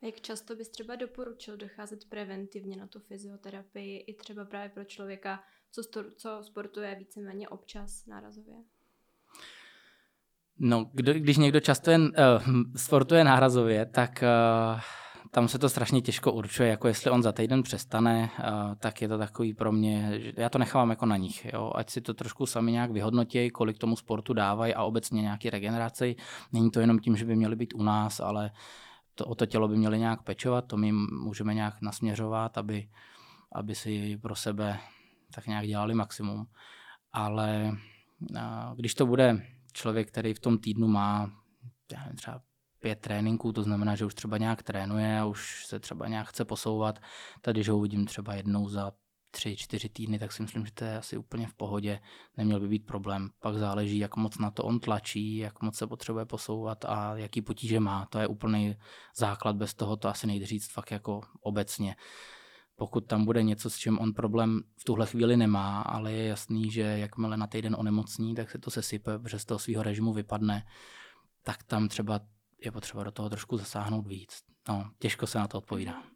Jak 0.02 0.20
často 0.20 0.56
bys 0.56 0.68
třeba 0.68 0.96
doporučil 0.96 1.56
docházet 1.56 2.04
preventivně 2.08 2.76
na 2.76 2.86
tu 2.86 3.00
fyzioterapii 3.00 3.98
i 3.98 4.14
třeba 4.14 4.44
právě 4.44 4.68
pro 4.68 4.84
člověka, 4.84 5.42
co, 5.72 5.82
sto, 5.82 6.04
co 6.16 6.38
sportuje 6.42 6.94
víceméně 6.94 7.48
občas 7.48 8.06
nárazově? 8.06 8.54
No, 10.58 10.90
kdo, 10.92 11.14
když 11.14 11.36
někdo 11.36 11.60
často 11.60 11.90
jen, 11.90 12.02
uh, 12.02 12.62
sportuje 12.76 13.24
nárazově, 13.24 13.86
tak 13.86 14.24
uh, 14.74 14.80
tam 15.30 15.48
se 15.48 15.58
to 15.58 15.68
strašně 15.68 16.02
těžko 16.02 16.32
určuje, 16.32 16.68
jako 16.68 16.88
jestli 16.88 17.10
on 17.10 17.22
za 17.22 17.32
týden 17.32 17.62
přestane, 17.62 18.30
uh, 18.38 18.74
tak 18.74 19.02
je 19.02 19.08
to 19.08 19.18
takový 19.18 19.54
pro 19.54 19.72
mě, 19.72 20.20
že 20.20 20.32
já 20.36 20.48
to 20.48 20.58
nechávám 20.58 20.90
jako 20.90 21.06
na 21.06 21.16
nich, 21.16 21.44
jo? 21.52 21.72
ať 21.74 21.90
si 21.90 22.00
to 22.00 22.14
trošku 22.14 22.46
sami 22.46 22.72
nějak 22.72 22.90
vyhodnotí, 22.90 23.50
kolik 23.50 23.78
tomu 23.78 23.96
sportu 23.96 24.32
dávají 24.32 24.74
a 24.74 24.82
obecně 24.82 25.22
nějaký 25.22 25.50
regeneraci. 25.50 26.16
Není 26.52 26.70
to 26.70 26.80
jenom 26.80 26.98
tím, 26.98 27.16
že 27.16 27.24
by 27.24 27.36
měli 27.36 27.56
být 27.56 27.74
u 27.74 27.82
nás, 27.82 28.20
ale 28.20 28.44
uh, 28.44 28.56
to, 29.14 29.24
o 29.24 29.34
to 29.34 29.46
tělo 29.46 29.68
by 29.68 29.76
měli 29.76 29.98
nějak 29.98 30.22
pečovat, 30.22 30.66
to 30.66 30.76
my 30.76 30.92
můžeme 30.92 31.54
nějak 31.54 31.82
nasměřovat, 31.82 32.58
aby, 32.58 32.88
aby 33.52 33.74
si 33.74 34.18
pro 34.22 34.34
sebe 34.34 34.78
tak 35.34 35.46
nějak 35.46 35.66
dělali 35.66 35.94
maximum. 35.94 36.46
Ale 37.12 37.76
když 38.74 38.94
to 38.94 39.06
bude 39.06 39.46
člověk, 39.72 40.08
který 40.08 40.34
v 40.34 40.40
tom 40.40 40.58
týdnu 40.58 40.88
má 40.88 41.42
já 41.92 42.00
nevím, 42.00 42.16
třeba 42.16 42.42
pět 42.80 43.00
tréninků, 43.00 43.52
to 43.52 43.62
znamená, 43.62 43.96
že 43.96 44.04
už 44.04 44.14
třeba 44.14 44.38
nějak 44.38 44.62
trénuje 44.62 45.18
a 45.18 45.24
už 45.24 45.66
se 45.66 45.80
třeba 45.80 46.08
nějak 46.08 46.28
chce 46.28 46.44
posouvat, 46.44 46.98
tady, 47.40 47.58
když 47.58 47.68
ho 47.68 47.78
uvidím 47.78 48.06
třeba 48.06 48.34
jednou 48.34 48.68
za 48.68 48.92
tři, 49.32 49.56
čtyři 49.56 49.88
týdny, 49.88 50.18
tak 50.18 50.32
si 50.32 50.42
myslím, 50.42 50.66
že 50.66 50.72
to 50.72 50.84
je 50.84 50.96
asi 50.96 51.16
úplně 51.16 51.46
v 51.46 51.54
pohodě, 51.54 52.00
neměl 52.36 52.60
by 52.60 52.68
být 52.68 52.86
problém. 52.86 53.30
Pak 53.40 53.54
záleží, 53.54 53.98
jak 53.98 54.16
moc 54.16 54.38
na 54.38 54.50
to 54.50 54.64
on 54.64 54.80
tlačí, 54.80 55.36
jak 55.36 55.62
moc 55.62 55.76
se 55.76 55.86
potřebuje 55.86 56.24
posouvat 56.24 56.84
a 56.84 57.16
jaký 57.16 57.42
potíže 57.42 57.80
má. 57.80 58.06
To 58.06 58.18
je 58.18 58.26
úplný 58.26 58.76
základ, 59.16 59.56
bez 59.56 59.74
toho 59.74 59.96
to 59.96 60.08
asi 60.08 60.26
nejde 60.26 60.46
říct 60.46 60.72
fakt 60.72 60.90
jako 60.90 61.20
obecně. 61.40 61.96
Pokud 62.76 63.00
tam 63.00 63.24
bude 63.24 63.42
něco, 63.42 63.70
s 63.70 63.76
čím 63.76 63.98
on 63.98 64.12
problém 64.12 64.60
v 64.76 64.84
tuhle 64.84 65.06
chvíli 65.06 65.36
nemá, 65.36 65.82
ale 65.82 66.12
je 66.12 66.26
jasný, 66.26 66.70
že 66.70 66.82
jakmile 66.82 67.36
na 67.36 67.46
týden 67.46 67.76
onemocní, 67.78 68.34
tak 68.34 68.50
se 68.50 68.58
to 68.58 68.70
sesype, 68.70 69.18
protože 69.18 69.38
z 69.38 69.44
toho 69.44 69.58
svého 69.58 69.82
režimu 69.82 70.12
vypadne, 70.12 70.66
tak 71.42 71.62
tam 71.62 71.88
třeba 71.88 72.20
je 72.64 72.72
potřeba 72.72 73.04
do 73.04 73.10
toho 73.10 73.28
trošku 73.28 73.56
zasáhnout 73.56 74.06
víc. 74.06 74.42
No, 74.68 74.90
těžko 74.98 75.26
se 75.26 75.38
na 75.38 75.48
to 75.48 75.58
odpovídá. 75.58 76.11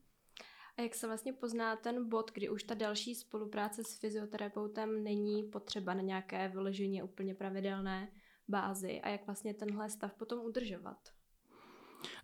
A 0.78 0.82
jak 0.82 0.94
se 0.94 1.06
vlastně 1.06 1.32
pozná 1.32 1.76
ten 1.76 2.08
bod, 2.08 2.30
kdy 2.34 2.48
už 2.48 2.62
ta 2.62 2.74
další 2.74 3.14
spolupráce 3.14 3.84
s 3.84 3.98
fyzioterapeutem 3.98 5.04
není 5.04 5.42
potřeba 5.42 5.94
na 5.94 6.02
nějaké 6.02 6.48
vyloženě 6.48 7.02
úplně 7.02 7.34
pravidelné 7.34 8.08
bázi 8.48 9.00
a 9.00 9.08
jak 9.08 9.26
vlastně 9.26 9.54
tenhle 9.54 9.90
stav 9.90 10.14
potom 10.14 10.40
udržovat? 10.40 10.96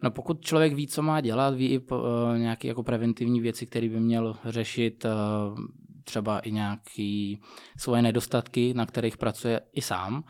No 0.03 0.11
pokud 0.11 0.41
člověk 0.41 0.75
ví, 0.75 0.87
co 0.87 1.03
má 1.03 1.21
dělat, 1.21 1.55
ví 1.55 1.73
i 1.73 1.79
po, 1.79 1.99
uh, 1.99 2.05
nějaké 2.39 2.69
jako 2.69 2.83
preventivní 2.83 3.41
věci, 3.41 3.67
které 3.67 3.89
by 3.89 4.01
měl 4.01 4.37
řešit, 4.45 5.05
uh, 5.05 5.59
třeba 6.05 6.39
i 6.39 6.53
nějaké 6.53 7.35
svoje 7.79 8.03
nedostatky, 8.03 8.75
na 8.75 8.87
kterých 8.87 9.17
pracuje 9.17 9.61
i 9.73 9.83
sám, 9.83 10.25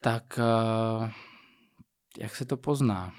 tak 0.00 0.38
uh, 0.38 1.08
jak 2.18 2.36
se 2.36 2.44
to 2.44 2.56
pozná? 2.56 3.12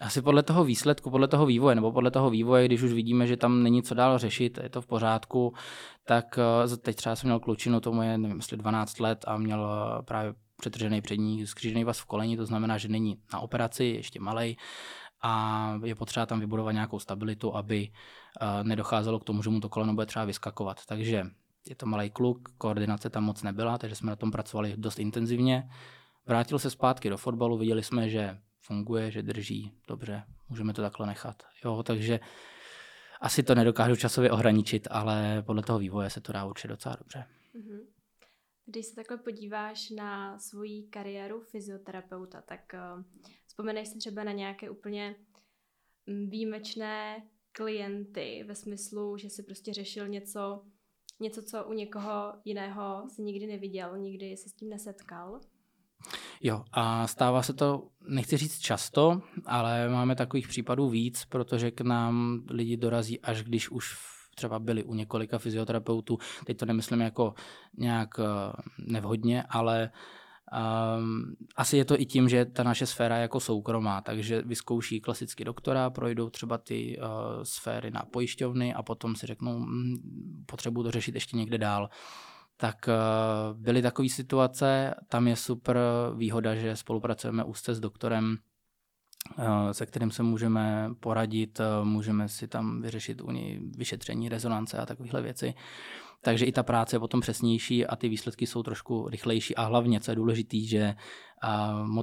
Asi 0.00 0.22
podle 0.22 0.42
toho 0.42 0.64
výsledku, 0.64 1.10
podle 1.10 1.28
toho 1.28 1.46
vývoje, 1.46 1.74
nebo 1.74 1.92
podle 1.92 2.10
toho 2.10 2.30
vývoje, 2.30 2.66
když 2.66 2.82
už 2.82 2.92
vidíme, 2.92 3.26
že 3.26 3.36
tam 3.36 3.62
není 3.62 3.82
co 3.82 3.94
dál 3.94 4.18
řešit, 4.18 4.58
je 4.62 4.68
to 4.68 4.82
v 4.82 4.86
pořádku, 4.86 5.54
tak 6.04 6.38
teď 6.82 6.96
třeba 6.96 7.16
jsem 7.16 7.28
měl 7.28 7.40
klučinu, 7.40 7.80
tomu 7.80 8.02
je, 8.02 8.18
nevím, 8.18 8.36
jestli 8.36 8.56
12 8.56 9.00
let 9.00 9.24
a 9.28 9.36
měl 9.36 9.68
právě 10.04 10.34
přetržený 10.60 11.00
přední 11.00 11.46
skřížený 11.46 11.84
vás 11.84 12.00
v 12.00 12.04
koleni, 12.04 12.36
to 12.36 12.46
znamená, 12.46 12.78
že 12.78 12.88
není 12.88 13.16
na 13.32 13.40
operaci, 13.40 13.84
ještě 13.84 14.20
malej 14.20 14.56
a 15.22 15.74
je 15.84 15.94
potřeba 15.94 16.26
tam 16.26 16.40
vybudovat 16.40 16.72
nějakou 16.72 16.98
stabilitu, 16.98 17.56
aby 17.56 17.88
nedocházelo 18.62 19.18
k 19.18 19.24
tomu, 19.24 19.42
že 19.42 19.50
mu 19.50 19.60
to 19.60 19.68
koleno 19.68 19.94
bude 19.94 20.06
třeba 20.06 20.24
vyskakovat. 20.24 20.86
Takže 20.86 21.26
je 21.68 21.76
to 21.76 21.86
malý 21.86 22.10
kluk, 22.10 22.48
koordinace 22.58 23.10
tam 23.10 23.24
moc 23.24 23.42
nebyla, 23.42 23.78
takže 23.78 23.96
jsme 23.96 24.10
na 24.10 24.16
tom 24.16 24.30
pracovali 24.30 24.74
dost 24.76 24.98
intenzivně. 24.98 25.70
Vrátil 26.26 26.58
se 26.58 26.70
zpátky 26.70 27.10
do 27.10 27.16
fotbalu, 27.16 27.58
viděli 27.58 27.82
jsme, 27.82 28.08
že 28.08 28.38
funguje, 28.66 29.10
že 29.10 29.22
drží, 29.22 29.72
dobře, 29.88 30.22
můžeme 30.48 30.72
to 30.72 30.82
takhle 30.82 31.06
nechat. 31.06 31.42
Jo, 31.64 31.82
takže 31.82 32.20
asi 33.20 33.42
to 33.42 33.54
nedokážu 33.54 33.96
časově 33.96 34.30
ohraničit, 34.30 34.88
ale 34.90 35.42
podle 35.46 35.62
toho 35.62 35.78
vývoje 35.78 36.10
se 36.10 36.20
to 36.20 36.32
dá 36.32 36.44
určitě 36.44 36.68
docela 36.68 36.96
dobře. 36.98 37.24
Mm-hmm. 37.54 37.86
Když 38.66 38.86
se 38.86 38.94
takhle 38.94 39.16
podíváš 39.16 39.90
na 39.90 40.38
svoji 40.38 40.82
kariéru 40.82 41.40
fyzioterapeuta, 41.40 42.42
tak 42.42 42.60
uh, 42.74 43.02
vzpomeneš 43.46 43.88
si 43.88 43.98
třeba 43.98 44.24
na 44.24 44.32
nějaké 44.32 44.70
úplně 44.70 45.16
mm, 46.06 46.30
výjimečné 46.30 47.22
klienty 47.52 48.44
ve 48.48 48.54
smyslu, 48.54 49.16
že 49.16 49.30
si 49.30 49.42
prostě 49.42 49.72
řešil 49.72 50.08
něco, 50.08 50.64
něco, 51.20 51.42
co 51.42 51.64
u 51.64 51.72
někoho 51.72 52.34
jiného 52.44 53.04
si 53.08 53.22
nikdy 53.22 53.46
neviděl, 53.46 53.98
nikdy 53.98 54.36
se 54.36 54.48
s 54.48 54.52
tím 54.52 54.70
nesetkal? 54.70 55.40
Jo, 56.42 56.64
a 56.72 57.06
stává 57.06 57.42
se 57.42 57.52
to, 57.52 57.88
nechci 58.08 58.36
říct 58.36 58.58
často, 58.58 59.22
ale 59.46 59.88
máme 59.88 60.16
takových 60.16 60.48
případů 60.48 60.88
víc, 60.88 61.24
protože 61.24 61.70
k 61.70 61.80
nám 61.80 62.42
lidi 62.50 62.76
dorazí, 62.76 63.20
až 63.20 63.42
když 63.42 63.70
už 63.70 63.96
třeba 64.34 64.58
byli 64.58 64.84
u 64.84 64.94
několika 64.94 65.38
fyzioterapeutů. 65.38 66.18
Teď 66.44 66.56
to 66.56 66.66
nemyslím 66.66 67.00
jako 67.00 67.34
nějak 67.78 68.20
eh, 68.20 68.52
nevhodně, 68.78 69.42
ale 69.42 69.90
Um, 70.52 71.36
asi 71.56 71.76
je 71.76 71.84
to 71.84 72.00
i 72.00 72.06
tím, 72.06 72.28
že 72.28 72.44
ta 72.44 72.62
naše 72.62 72.86
sféra 72.86 73.16
je 73.16 73.22
jako 73.22 73.40
soukromá, 73.40 74.00
takže 74.00 74.42
vyzkouší 74.42 75.00
klasicky 75.00 75.44
doktora, 75.44 75.90
projdou 75.90 76.30
třeba 76.30 76.58
ty 76.58 76.98
uh, 76.98 77.42
sféry 77.42 77.90
na 77.90 78.02
pojišťovny 78.10 78.74
a 78.74 78.82
potom 78.82 79.16
si 79.16 79.26
řeknou, 79.26 79.58
hm, 79.58 80.44
potřebuju 80.46 80.84
to 80.84 80.90
řešit 80.90 81.14
ještě 81.14 81.36
někde 81.36 81.58
dál. 81.58 81.90
Tak 82.56 82.88
uh, 82.88 83.60
byly 83.60 83.82
takové 83.82 84.08
situace, 84.08 84.94
tam 85.08 85.28
je 85.28 85.36
super 85.36 85.78
výhoda, 86.16 86.54
že 86.54 86.76
spolupracujeme 86.76 87.44
úzce 87.44 87.74
s 87.74 87.80
doktorem, 87.80 88.38
Eh, 89.38 89.74
se 89.74 89.86
kterým 89.86 90.10
se 90.10 90.22
můžeme 90.22 90.90
poradit, 91.00 91.60
eh, 91.60 91.84
můžeme 91.84 92.28
si 92.28 92.48
tam 92.48 92.82
vyřešit 92.82 93.20
u 93.20 93.30
něj 93.30 93.60
vyšetření, 93.76 94.28
rezonance 94.28 94.78
a 94.78 94.86
takovéhle 94.86 95.22
věci. 95.22 95.54
Takže 96.22 96.44
i 96.44 96.52
ta 96.52 96.62
práce 96.62 96.96
je 96.96 97.00
potom 97.00 97.20
přesnější 97.20 97.86
a 97.86 97.96
ty 97.96 98.08
výsledky 98.08 98.46
jsou 98.46 98.62
trošku 98.62 99.08
rychlejší 99.08 99.56
a 99.56 99.64
hlavně, 99.64 100.00
co 100.00 100.10
je 100.10 100.14
důležité, 100.14 100.56
že 100.60 100.94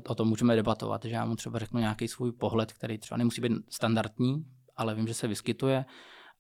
o 0.08 0.16
tom 0.16 0.28
můžeme 0.28 0.56
debatovat, 0.56 1.06
že 1.06 1.16
já 1.16 1.26
mu 1.26 1.36
třeba 1.36 1.60
řeknu 1.60 1.80
nějaký 1.80 2.08
svůj 2.08 2.32
pohled, 2.32 2.74
který 2.74 2.98
třeba 2.98 3.18
nemusí 3.18 3.42
být 3.42 3.52
standardní, 3.70 4.46
ale 4.78 4.96
vím, 4.96 5.08
že 5.08 5.14
se 5.14 5.28
vyskytuje 5.28 5.86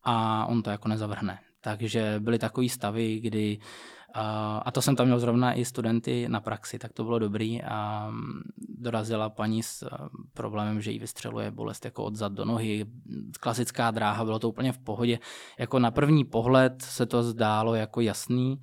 a 0.03 0.45
on 0.45 0.63
to 0.63 0.69
jako 0.69 0.87
nezavrhne. 0.87 1.39
Takže 1.63 2.15
byly 2.19 2.39
takové 2.39 2.69
stavy, 2.69 3.19
kdy 3.19 3.59
a 4.65 4.71
to 4.71 4.81
jsem 4.81 4.95
tam 4.95 5.05
měl 5.05 5.19
zrovna 5.19 5.53
i 5.53 5.65
studenty 5.65 6.29
na 6.29 6.41
praxi, 6.41 6.79
tak 6.79 6.93
to 6.93 7.03
bylo 7.03 7.19
dobrý. 7.19 7.63
A 7.63 8.11
dorazila 8.69 9.29
paní 9.29 9.63
s 9.63 9.89
problémem, 10.33 10.81
že 10.81 10.91
jí 10.91 10.99
vystřeluje 10.99 11.51
bolest 11.51 11.85
jako 11.85 12.03
od 12.03 12.15
zad 12.15 12.33
do 12.33 12.45
nohy. 12.45 12.85
Klasická 13.39 13.91
dráha, 13.91 14.25
bylo 14.25 14.39
to 14.39 14.49
úplně 14.49 14.71
v 14.71 14.79
pohodě. 14.79 15.19
Jako 15.59 15.79
na 15.79 15.91
první 15.91 16.25
pohled 16.25 16.81
se 16.81 17.05
to 17.05 17.23
zdálo 17.23 17.75
jako 17.75 18.01
jasný, 18.01 18.61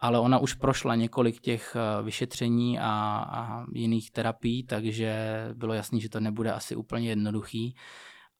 ale 0.00 0.20
ona 0.20 0.38
už 0.38 0.54
prošla 0.54 0.94
několik 0.94 1.40
těch 1.40 1.76
vyšetření 2.02 2.78
a, 2.78 2.84
a 3.30 3.64
jiných 3.72 4.10
terapií, 4.10 4.62
takže 4.64 5.44
bylo 5.54 5.74
jasný, 5.74 6.00
že 6.00 6.08
to 6.08 6.20
nebude 6.20 6.52
asi 6.52 6.76
úplně 6.76 7.08
jednoduchý. 7.08 7.74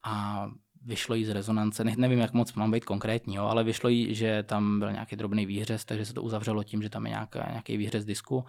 A 0.04 0.46
vyšlo 0.86 1.14
jí 1.14 1.24
z 1.24 1.30
rezonance, 1.30 1.84
ne, 1.84 1.94
nevím, 1.96 2.18
jak 2.18 2.32
moc 2.32 2.52
mám 2.52 2.70
být 2.70 2.84
konkrétní, 2.84 3.34
jo, 3.34 3.44
ale 3.44 3.64
vyšlo 3.64 3.88
jí, 3.88 4.14
že 4.14 4.42
tam 4.42 4.78
byl 4.78 4.92
nějaký 4.92 5.16
drobný 5.16 5.46
výhřez, 5.46 5.84
takže 5.84 6.06
se 6.06 6.14
to 6.14 6.22
uzavřelo 6.22 6.64
tím, 6.64 6.82
že 6.82 6.90
tam 6.90 7.06
je 7.06 7.10
nějaká, 7.10 7.46
nějaký 7.50 7.76
výhřez 7.76 8.04
disku. 8.04 8.44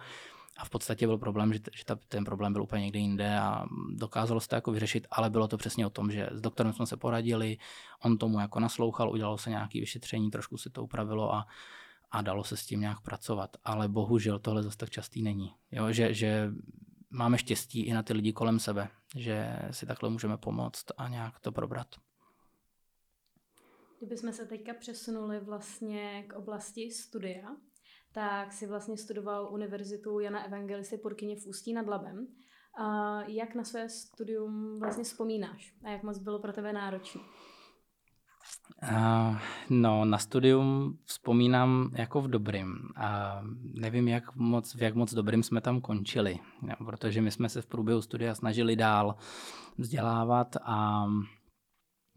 A 0.56 0.64
v 0.64 0.70
podstatě 0.70 1.06
byl 1.06 1.18
problém, 1.18 1.52
že, 1.52 1.60
že 1.74 1.84
ta, 1.84 1.98
ten 2.08 2.24
problém 2.24 2.52
byl 2.52 2.62
úplně 2.62 2.82
někde 2.82 2.98
jinde 2.98 3.38
a 3.38 3.66
dokázalo 3.90 4.40
se 4.40 4.48
to 4.48 4.54
jako 4.54 4.72
vyřešit, 4.72 5.06
ale 5.10 5.30
bylo 5.30 5.48
to 5.48 5.56
přesně 5.56 5.86
o 5.86 5.90
tom, 5.90 6.10
že 6.10 6.28
s 6.32 6.40
doktorem 6.40 6.72
jsme 6.72 6.86
se 6.86 6.96
poradili, 6.96 7.58
on 8.02 8.18
tomu 8.18 8.40
jako 8.40 8.60
naslouchal, 8.60 9.10
udělalo 9.10 9.38
se 9.38 9.50
nějaké 9.50 9.80
vyšetření, 9.80 10.30
trošku 10.30 10.56
se 10.56 10.70
to 10.70 10.84
upravilo 10.84 11.34
a, 11.34 11.46
a 12.10 12.22
dalo 12.22 12.44
se 12.44 12.56
s 12.56 12.66
tím 12.66 12.80
nějak 12.80 13.00
pracovat. 13.00 13.56
Ale 13.64 13.88
bohužel 13.88 14.38
tohle 14.38 14.62
zase 14.62 14.76
tak 14.76 14.90
častý 14.90 15.22
není. 15.22 15.54
Jo, 15.72 15.92
že, 15.92 16.14
že 16.14 16.50
máme 17.10 17.38
štěstí 17.38 17.80
i 17.80 17.94
na 17.94 18.02
ty 18.02 18.12
lidi 18.12 18.32
kolem 18.32 18.58
sebe, 18.58 18.88
že 19.16 19.58
si 19.70 19.86
takhle 19.86 20.10
můžeme 20.10 20.36
pomoct 20.36 20.84
a 20.96 21.08
nějak 21.08 21.40
to 21.40 21.52
probrat. 21.52 21.86
Kdybychom 23.98 24.32
se 24.32 24.46
teďka 24.46 24.74
přesunuli 24.74 25.40
vlastně 25.40 26.24
k 26.28 26.32
oblasti 26.32 26.90
studia, 26.90 27.56
tak 28.12 28.52
si 28.52 28.66
vlastně 28.66 28.96
studoval 28.96 29.52
Univerzitu 29.52 30.20
Jana 30.20 30.44
Evangelisty 30.44 30.98
Purkyně 30.98 31.36
v 31.36 31.46
Ústí 31.46 31.72
nad 31.72 31.86
Labem. 31.86 32.26
A 32.80 33.20
jak 33.22 33.54
na 33.54 33.64
své 33.64 33.88
studium 33.88 34.78
vlastně 34.80 35.04
vzpomínáš 35.04 35.74
a 35.84 35.90
jak 35.90 36.02
moc 36.02 36.18
bylo 36.18 36.38
pro 36.38 36.52
tebe 36.52 36.72
náročné? 36.72 37.20
Uh, 38.82 39.38
no, 39.70 40.04
na 40.04 40.18
studium 40.18 40.98
vzpomínám 41.04 41.90
jako 41.94 42.20
v 42.20 42.28
dobrým. 42.28 42.78
A 42.96 43.40
nevím, 43.74 44.08
jak 44.08 44.36
moc, 44.36 44.74
v 44.74 44.82
jak 44.82 44.94
moc 44.94 45.14
dobrým 45.14 45.42
jsme 45.42 45.60
tam 45.60 45.80
končili, 45.80 46.38
protože 46.84 47.20
my 47.20 47.30
jsme 47.30 47.48
se 47.48 47.62
v 47.62 47.66
průběhu 47.66 48.02
studia 48.02 48.34
snažili 48.34 48.76
dál 48.76 49.14
vzdělávat 49.78 50.56
a 50.62 51.06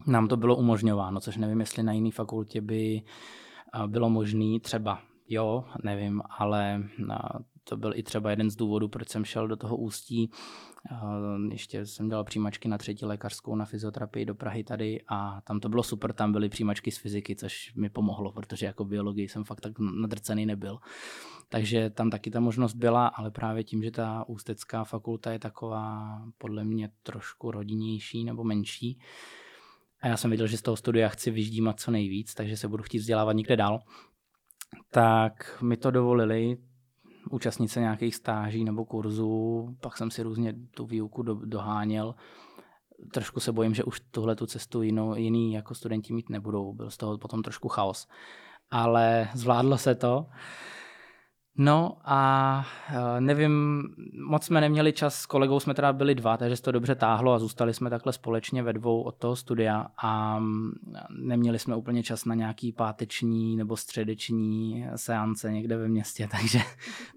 nám 0.06 0.28
to 0.28 0.36
bylo 0.36 0.56
umožňováno, 0.56 1.20
což 1.20 1.36
nevím, 1.36 1.60
jestli 1.60 1.82
na 1.82 1.92
jiné 1.92 2.10
fakultě 2.10 2.60
by 2.60 3.02
bylo 3.86 4.10
možné, 4.10 4.60
třeba 4.60 4.98
jo, 5.28 5.64
nevím, 5.84 6.22
ale 6.38 6.82
to 7.64 7.76
byl 7.76 7.92
i 7.94 8.02
třeba 8.02 8.30
jeden 8.30 8.50
z 8.50 8.56
důvodů, 8.56 8.88
proč 8.88 9.08
jsem 9.08 9.24
šel 9.24 9.48
do 9.48 9.56
toho 9.56 9.76
ústí. 9.76 10.30
Ještě 11.50 11.86
jsem 11.86 12.08
dělal 12.08 12.24
přijímačky 12.24 12.68
na 12.68 12.78
třetí 12.78 13.04
lékařskou 13.04 13.54
na 13.54 13.64
fyzioterapii 13.64 14.24
do 14.24 14.34
Prahy 14.34 14.64
tady 14.64 15.00
a 15.08 15.40
tam 15.40 15.60
to 15.60 15.68
bylo 15.68 15.82
super, 15.82 16.12
tam 16.12 16.32
byly 16.32 16.48
přijímačky 16.48 16.90
z 16.90 16.98
fyziky, 16.98 17.36
což 17.36 17.74
mi 17.74 17.90
pomohlo, 17.90 18.32
protože 18.32 18.66
jako 18.66 18.84
biologii 18.84 19.28
jsem 19.28 19.44
fakt 19.44 19.60
tak 19.60 19.72
nadrcený 19.78 20.46
nebyl. 20.46 20.78
Takže 21.48 21.90
tam 21.90 22.10
taky 22.10 22.30
ta 22.30 22.40
možnost 22.40 22.74
byla, 22.74 23.06
ale 23.06 23.30
právě 23.30 23.64
tím, 23.64 23.82
že 23.82 23.90
ta 23.90 24.24
ústecká 24.28 24.84
fakulta 24.84 25.32
je 25.32 25.38
taková 25.38 26.18
podle 26.38 26.64
mě 26.64 26.90
trošku 27.02 27.50
rodinnější 27.50 28.24
nebo 28.24 28.44
menší, 28.44 28.98
a 30.02 30.08
já 30.08 30.16
jsem 30.16 30.30
viděl, 30.30 30.46
že 30.46 30.56
z 30.56 30.62
toho 30.62 30.76
studia 30.76 31.08
chci 31.08 31.30
vyždímat 31.30 31.80
co 31.80 31.90
nejvíc, 31.90 32.34
takže 32.34 32.56
se 32.56 32.68
budu 32.68 32.82
chtít 32.82 32.98
vzdělávat 32.98 33.32
někde 33.32 33.56
dál, 33.56 33.80
tak 34.90 35.62
mi 35.62 35.76
to 35.76 35.90
dovolili 35.90 36.56
účastnit 37.30 37.68
se 37.68 37.80
nějakých 37.80 38.14
stáží 38.14 38.64
nebo 38.64 38.84
kurzů, 38.84 39.68
pak 39.80 39.96
jsem 39.96 40.10
si 40.10 40.22
různě 40.22 40.54
tu 40.70 40.86
výuku 40.86 41.22
do, 41.22 41.34
doháněl. 41.34 42.14
Trošku 43.12 43.40
se 43.40 43.52
bojím, 43.52 43.74
že 43.74 43.84
už 43.84 44.00
tuhle 44.00 44.36
tu 44.36 44.46
cestu 44.46 44.82
jinou, 44.82 45.14
jiný 45.14 45.52
jako 45.52 45.74
studenti 45.74 46.12
mít 46.12 46.30
nebudou, 46.30 46.72
byl 46.72 46.90
z 46.90 46.96
toho 46.96 47.18
potom 47.18 47.42
trošku 47.42 47.68
chaos. 47.68 48.08
Ale 48.70 49.28
zvládlo 49.34 49.78
se 49.78 49.94
to. 49.94 50.26
No 51.56 51.96
a 52.04 52.64
eh, 52.88 53.20
nevím, 53.20 53.82
moc 54.28 54.44
jsme 54.44 54.60
neměli 54.60 54.92
čas, 54.92 55.14
s 55.14 55.26
kolegou 55.26 55.60
jsme 55.60 55.74
teda 55.74 55.92
byli 55.92 56.14
dva, 56.14 56.36
takže 56.36 56.56
se 56.56 56.62
to 56.62 56.72
dobře 56.72 56.94
táhlo 56.94 57.32
a 57.32 57.38
zůstali 57.38 57.74
jsme 57.74 57.90
takhle 57.90 58.12
společně 58.12 58.62
ve 58.62 58.72
dvou 58.72 59.02
od 59.02 59.16
toho 59.16 59.36
studia 59.36 59.86
a 59.96 60.38
mm, 60.38 60.72
neměli 61.18 61.58
jsme 61.58 61.76
úplně 61.76 62.02
čas 62.02 62.24
na 62.24 62.34
nějaký 62.34 62.72
páteční 62.72 63.56
nebo 63.56 63.76
středeční 63.76 64.86
seance 64.96 65.52
někde 65.52 65.76
ve 65.76 65.88
městě, 65.88 66.28
takže, 66.40 66.58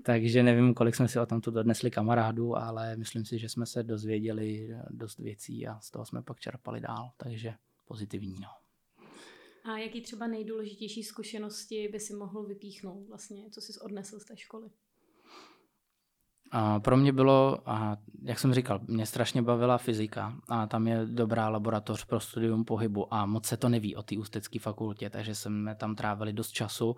takže 0.03 0.43
nevím, 0.43 0.73
kolik 0.73 0.95
jsme 0.95 1.07
si 1.07 1.19
o 1.19 1.25
tom 1.25 1.41
tu 1.41 1.51
dodnesli 1.51 1.91
kamarádů, 1.91 2.57
ale 2.57 2.95
myslím 2.95 3.25
si, 3.25 3.39
že 3.39 3.49
jsme 3.49 3.65
se 3.65 3.83
dozvěděli 3.83 4.69
dost 4.89 5.19
věcí 5.19 5.67
a 5.67 5.79
z 5.79 5.91
toho 5.91 6.05
jsme 6.05 6.21
pak 6.21 6.39
čerpali 6.39 6.81
dál, 6.81 7.09
takže 7.17 7.53
pozitivní. 7.87 8.35
No. 8.41 8.64
A 9.65 9.77
jaký 9.77 10.01
třeba 10.01 10.27
nejdůležitější 10.27 11.03
zkušenosti 11.03 11.89
by 11.91 11.99
si 11.99 12.13
mohl 12.13 12.43
vypíchnout 12.43 13.07
vlastně, 13.07 13.49
co 13.49 13.61
jsi 13.61 13.79
odnesl 13.79 14.19
z 14.19 14.25
té 14.25 14.37
školy? 14.37 14.69
A 16.51 16.79
pro 16.79 16.97
mě 16.97 17.13
bylo, 17.13 17.69
a 17.69 17.97
jak 18.23 18.39
jsem 18.39 18.53
říkal, 18.53 18.79
mě 18.87 19.05
strašně 19.05 19.41
bavila 19.41 19.77
fyzika 19.77 20.35
a 20.49 20.67
tam 20.67 20.87
je 20.87 21.05
dobrá 21.05 21.49
laboratoř 21.49 22.05
pro 22.05 22.19
studium 22.19 22.65
pohybu 22.65 23.13
a 23.13 23.25
moc 23.25 23.45
se 23.45 23.57
to 23.57 23.69
neví 23.69 23.95
o 23.95 24.03
té 24.03 24.17
ústecké 24.17 24.59
fakultě, 24.59 25.09
takže 25.09 25.35
jsme 25.35 25.75
tam 25.75 25.95
trávili 25.95 26.33
dost 26.33 26.51
času 26.51 26.95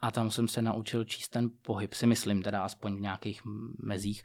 a 0.00 0.10
tam 0.10 0.30
jsem 0.30 0.48
se 0.48 0.62
naučil 0.62 1.04
číst 1.04 1.28
ten 1.28 1.50
pohyb, 1.62 1.94
si 1.94 2.06
myslím, 2.06 2.42
teda 2.42 2.64
aspoň 2.64 2.96
v 2.96 3.00
nějakých 3.00 3.42
mezích. 3.82 4.22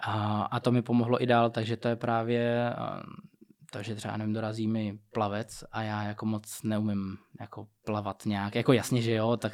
A, 0.00 0.42
a 0.42 0.60
to 0.60 0.72
mi 0.72 0.82
pomohlo 0.82 1.22
i 1.22 1.26
dál, 1.26 1.50
takže 1.50 1.76
to 1.76 1.88
je 1.88 1.96
právě 1.96 2.74
takže 3.70 3.94
třeba 3.94 4.16
nevím, 4.16 4.34
dorazí 4.34 4.66
mi 4.66 4.98
plavec 5.12 5.64
a 5.72 5.82
já 5.82 6.02
jako 6.02 6.26
moc 6.26 6.62
neumím 6.62 7.18
jako 7.40 7.66
plavat 7.84 8.26
nějak, 8.26 8.54
jako 8.54 8.72
jasně, 8.72 9.02
že 9.02 9.14
jo, 9.14 9.36
tak 9.36 9.52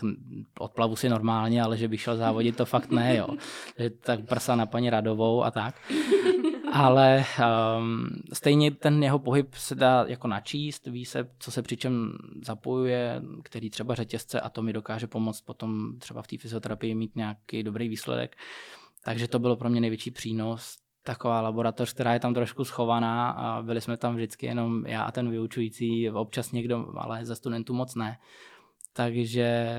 odplavu 0.59 0.97
si 0.97 1.09
normálně, 1.09 1.63
ale 1.63 1.77
že 1.77 1.89
bych 1.89 2.01
šel 2.01 2.17
závodit, 2.17 2.57
to 2.57 2.65
fakt 2.65 2.91
ne, 2.91 3.17
jo. 3.17 3.29
Že 3.79 3.91
tak 3.91 4.25
prsa 4.25 4.57
na 4.57 4.67
paní 4.67 4.91
Radovou 4.91 5.45
a 5.45 5.51
tak. 5.51 5.75
Ale 6.73 7.25
um, 7.79 8.09
stejně 8.33 8.71
ten 8.71 9.03
jeho 9.03 9.19
pohyb 9.19 9.55
se 9.55 9.75
dá 9.75 10.05
jako 10.09 10.29
načíst, 10.29 10.87
ví 10.87 11.05
se, 11.05 11.31
co 11.39 11.51
se 11.51 11.63
přičem 11.63 12.13
zapojuje, 12.45 13.23
který 13.43 13.71
třeba 13.71 13.95
řetězce 13.95 14.41
a 14.41 14.49
to 14.49 14.63
mi 14.63 14.73
dokáže 14.73 15.07
pomoct 15.07 15.41
potom 15.41 15.99
třeba 15.99 16.23
v 16.23 16.27
té 16.27 16.39
fyzioterapii 16.39 16.95
mít 16.95 17.17
nějaký 17.17 17.63
dobrý 17.63 17.89
výsledek. 17.89 18.37
Takže 19.05 19.29
to 19.29 19.39
bylo 19.39 19.57
pro 19.57 19.71
mě 19.71 19.81
největší 19.81 20.11
přínos 20.11 20.77
taková 21.07 21.41
laboratoř, 21.41 21.93
která 21.93 22.13
je 22.13 22.21
tam 22.21 22.35
trošku 22.35 22.65
schovaná 22.65 23.31
a 23.31 23.63
byli 23.63 23.81
jsme 23.81 23.97
tam 23.97 24.15
vždycky 24.15 24.47
jenom 24.47 24.87
já 24.87 25.03
a 25.03 25.13
ten 25.13 25.31
vyučující, 25.31 26.11
občas 26.11 26.53
někdo, 26.53 26.99
ale 26.99 27.25
ze 27.25 27.37
studentů 27.37 27.75
moc 27.75 27.95
ne. 27.95 28.19
Takže 28.93 29.79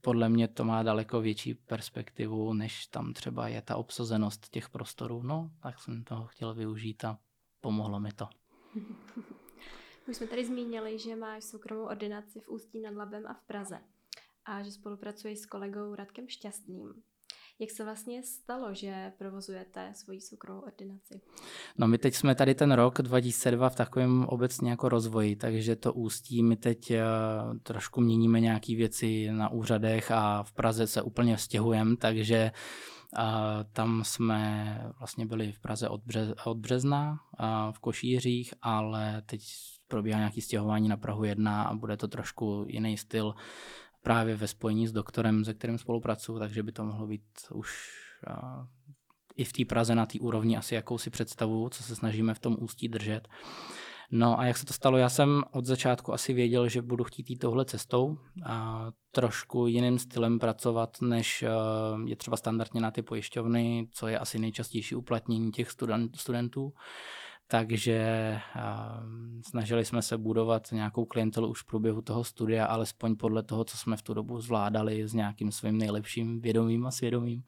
podle 0.00 0.28
mě 0.28 0.48
to 0.48 0.64
má 0.64 0.82
daleko 0.82 1.20
větší 1.20 1.54
perspektivu, 1.54 2.52
než 2.52 2.86
tam 2.86 3.12
třeba 3.12 3.48
je 3.48 3.62
ta 3.62 3.76
obsazenost 3.76 4.48
těch 4.48 4.70
prostorů. 4.70 5.22
No, 5.22 5.50
tak 5.62 5.78
jsem 5.78 6.04
toho 6.04 6.26
chtěl 6.26 6.54
využít 6.54 7.04
a 7.04 7.18
pomohlo 7.60 8.00
mi 8.00 8.12
to. 8.12 8.28
Už 10.08 10.16
jsme 10.16 10.26
tady 10.26 10.44
zmínili, 10.44 10.98
že 10.98 11.16
máš 11.16 11.44
soukromou 11.44 11.84
ordinaci 11.84 12.40
v 12.40 12.48
Ústí 12.48 12.80
nad 12.80 12.94
Labem 12.94 13.26
a 13.26 13.34
v 13.34 13.42
Praze 13.46 13.78
a 14.44 14.62
že 14.62 14.70
spolupracuješ 14.70 15.38
s 15.38 15.46
kolegou 15.46 15.94
Radkem 15.94 16.28
Šťastným. 16.28 17.02
Jak 17.58 17.70
se 17.70 17.84
vlastně 17.84 18.22
stalo, 18.22 18.74
že 18.74 19.12
provozujete 19.18 19.92
svoji 19.94 20.20
soukromou 20.20 20.60
ordinaci? 20.60 21.20
No 21.78 21.88
my 21.88 21.98
teď 21.98 22.14
jsme 22.14 22.34
tady 22.34 22.54
ten 22.54 22.72
rok 22.72 23.02
2002 23.02 23.68
v 23.68 23.76
takovém 23.76 24.24
obecně 24.24 24.70
jako 24.70 24.88
rozvoji, 24.88 25.36
takže 25.36 25.76
to 25.76 25.92
ústí 25.92 26.42
my 26.42 26.56
teď 26.56 26.90
uh, 26.90 26.96
trošku 27.62 28.00
měníme 28.00 28.40
nějaké 28.40 28.76
věci 28.76 29.28
na 29.32 29.48
úřadech 29.48 30.10
a 30.10 30.42
v 30.42 30.52
Praze 30.52 30.86
se 30.86 31.02
úplně 31.02 31.38
stěhujeme, 31.38 31.96
takže 31.96 32.52
a 33.16 33.58
tam 33.72 34.04
jsme 34.04 34.78
vlastně 34.98 35.26
byli 35.26 35.52
v 35.52 35.60
Praze 35.60 35.88
od, 35.88 36.00
břez, 36.04 36.32
od 36.44 36.56
března 36.56 37.20
a 37.38 37.72
v 37.72 37.78
Košířích, 37.78 38.54
ale 38.62 39.22
teď 39.26 39.42
probíhá 39.88 40.18
nějaké 40.18 40.40
stěhování 40.40 40.88
na 40.88 40.96
Prahu 40.96 41.24
1 41.24 41.62
a 41.62 41.74
bude 41.74 41.96
to 41.96 42.08
trošku 42.08 42.64
jiný 42.68 42.96
styl 42.96 43.34
právě 44.02 44.36
ve 44.36 44.48
spojení 44.48 44.86
s 44.86 44.92
doktorem, 44.92 45.44
se 45.44 45.54
kterým 45.54 45.78
spolupracuju, 45.78 46.38
takže 46.38 46.62
by 46.62 46.72
to 46.72 46.84
mohlo 46.84 47.06
být 47.06 47.22
už 47.54 47.90
i 49.36 49.44
v 49.44 49.52
té 49.52 49.64
Praze 49.64 49.94
na 49.94 50.06
té 50.06 50.18
úrovni 50.18 50.56
asi 50.56 50.74
jakousi 50.74 51.10
představu, 51.10 51.68
co 51.68 51.82
se 51.82 51.96
snažíme 51.96 52.34
v 52.34 52.38
tom 52.38 52.56
ústí 52.60 52.88
držet. 52.88 53.28
No 54.10 54.40
a 54.40 54.44
jak 54.44 54.58
se 54.58 54.66
to 54.66 54.72
stalo? 54.72 54.98
Já 54.98 55.08
jsem 55.08 55.42
od 55.52 55.66
začátku 55.66 56.12
asi 56.12 56.32
věděl, 56.32 56.68
že 56.68 56.82
budu 56.82 57.04
chtít 57.04 57.30
jít 57.30 57.36
touhle 57.36 57.64
cestou 57.64 58.18
a 58.46 58.86
trošku 59.10 59.66
jiným 59.66 59.98
stylem 59.98 60.38
pracovat, 60.38 60.98
než 61.02 61.44
je 62.06 62.16
třeba 62.16 62.36
standardně 62.36 62.80
na 62.80 62.90
ty 62.90 63.02
pojišťovny, 63.02 63.88
co 63.92 64.08
je 64.08 64.18
asi 64.18 64.38
nejčastější 64.38 64.94
uplatnění 64.94 65.52
těch 65.52 65.70
student, 65.70 66.16
studentů 66.16 66.72
takže 67.52 68.38
snažili 69.48 69.84
jsme 69.84 70.02
se 70.02 70.18
budovat 70.18 70.72
nějakou 70.72 71.04
klientelu 71.04 71.48
už 71.48 71.62
v 71.62 71.66
průběhu 71.66 72.02
toho 72.02 72.24
studia, 72.24 72.66
alespoň 72.66 73.16
podle 73.16 73.42
toho, 73.42 73.64
co 73.64 73.76
jsme 73.76 73.96
v 73.96 74.02
tu 74.02 74.14
dobu 74.14 74.40
zvládali 74.40 75.08
s 75.08 75.14
nějakým 75.14 75.52
svým 75.52 75.78
nejlepším 75.78 76.40
vědomím 76.40 76.86
a 76.86 76.90
svědomím. 76.90 77.42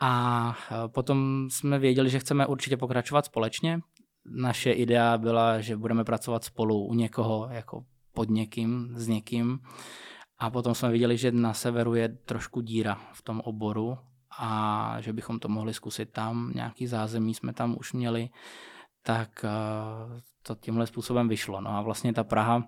A 0.00 0.54
potom 0.86 1.48
jsme 1.50 1.78
věděli, 1.78 2.10
že 2.10 2.18
chceme 2.18 2.46
určitě 2.46 2.76
pokračovat 2.76 3.24
společně. 3.24 3.80
Naše 4.26 4.72
idea 4.72 5.18
byla, 5.18 5.60
že 5.60 5.76
budeme 5.76 6.04
pracovat 6.04 6.44
spolu 6.44 6.86
u 6.86 6.94
někoho, 6.94 7.48
jako 7.50 7.84
pod 8.12 8.30
někým, 8.30 8.94
s 8.96 9.08
někým. 9.08 9.58
A 10.38 10.50
potom 10.50 10.74
jsme 10.74 10.90
viděli, 10.90 11.18
že 11.18 11.32
na 11.32 11.54
severu 11.54 11.94
je 11.94 12.08
trošku 12.08 12.60
díra 12.60 13.00
v 13.12 13.22
tom 13.22 13.40
oboru 13.40 13.98
a 14.38 14.96
že 15.00 15.12
bychom 15.12 15.38
to 15.38 15.48
mohli 15.48 15.74
zkusit 15.74 16.12
tam. 16.12 16.52
Nějaký 16.54 16.86
zázemí 16.86 17.34
jsme 17.34 17.52
tam 17.52 17.76
už 17.78 17.92
měli 17.92 18.28
tak 19.06 19.44
eh, 19.44 20.20
to 20.42 20.54
tímhle 20.54 20.86
způsobem 20.86 21.28
vyšlo. 21.28 21.60
No 21.60 21.70
a 21.70 21.82
vlastně 21.82 22.12
ta 22.12 22.24
Praha, 22.24 22.62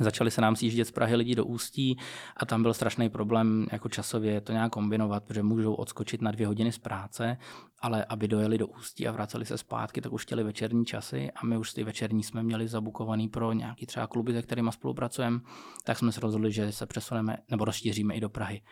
Začali 0.00 0.30
se 0.30 0.40
nám 0.40 0.56
sjíždět 0.56 0.88
z 0.88 0.90
Prahy 0.90 1.16
lidi 1.16 1.34
do 1.34 1.44
Ústí 1.44 1.98
a 2.36 2.46
tam 2.46 2.62
byl 2.62 2.74
strašný 2.74 3.08
problém 3.08 3.66
jako 3.72 3.88
časově 3.88 4.40
to 4.40 4.52
nějak 4.52 4.72
kombinovat, 4.72 5.24
protože 5.24 5.42
můžou 5.42 5.74
odskočit 5.74 6.22
na 6.22 6.30
dvě 6.30 6.46
hodiny 6.46 6.72
z 6.72 6.78
práce, 6.78 7.36
ale 7.78 8.04
aby 8.04 8.28
dojeli 8.28 8.58
do 8.58 8.66
Ústí 8.66 9.08
a 9.08 9.12
vraceli 9.12 9.44
se 9.44 9.58
zpátky, 9.58 10.00
tak 10.00 10.12
už 10.12 10.22
chtěli 10.22 10.42
večerní 10.44 10.84
časy 10.84 11.30
a 11.36 11.46
my 11.46 11.56
už 11.56 11.72
ty 11.72 11.84
večerní 11.84 12.22
jsme 12.22 12.42
měli 12.42 12.68
zabukovaný 12.68 13.28
pro 13.28 13.52
nějaký 13.52 13.86
třeba 13.86 14.06
kluby, 14.06 14.32
se 14.32 14.42
kterými 14.42 14.72
spolupracujeme, 14.72 15.40
tak 15.84 15.98
jsme 15.98 16.12
se 16.12 16.20
rozhodli, 16.20 16.52
že 16.52 16.72
se 16.72 16.86
přesuneme 16.86 17.36
nebo 17.50 17.64
rozšíříme 17.64 18.14
i 18.14 18.20
do 18.20 18.28
Prahy. 18.28 18.62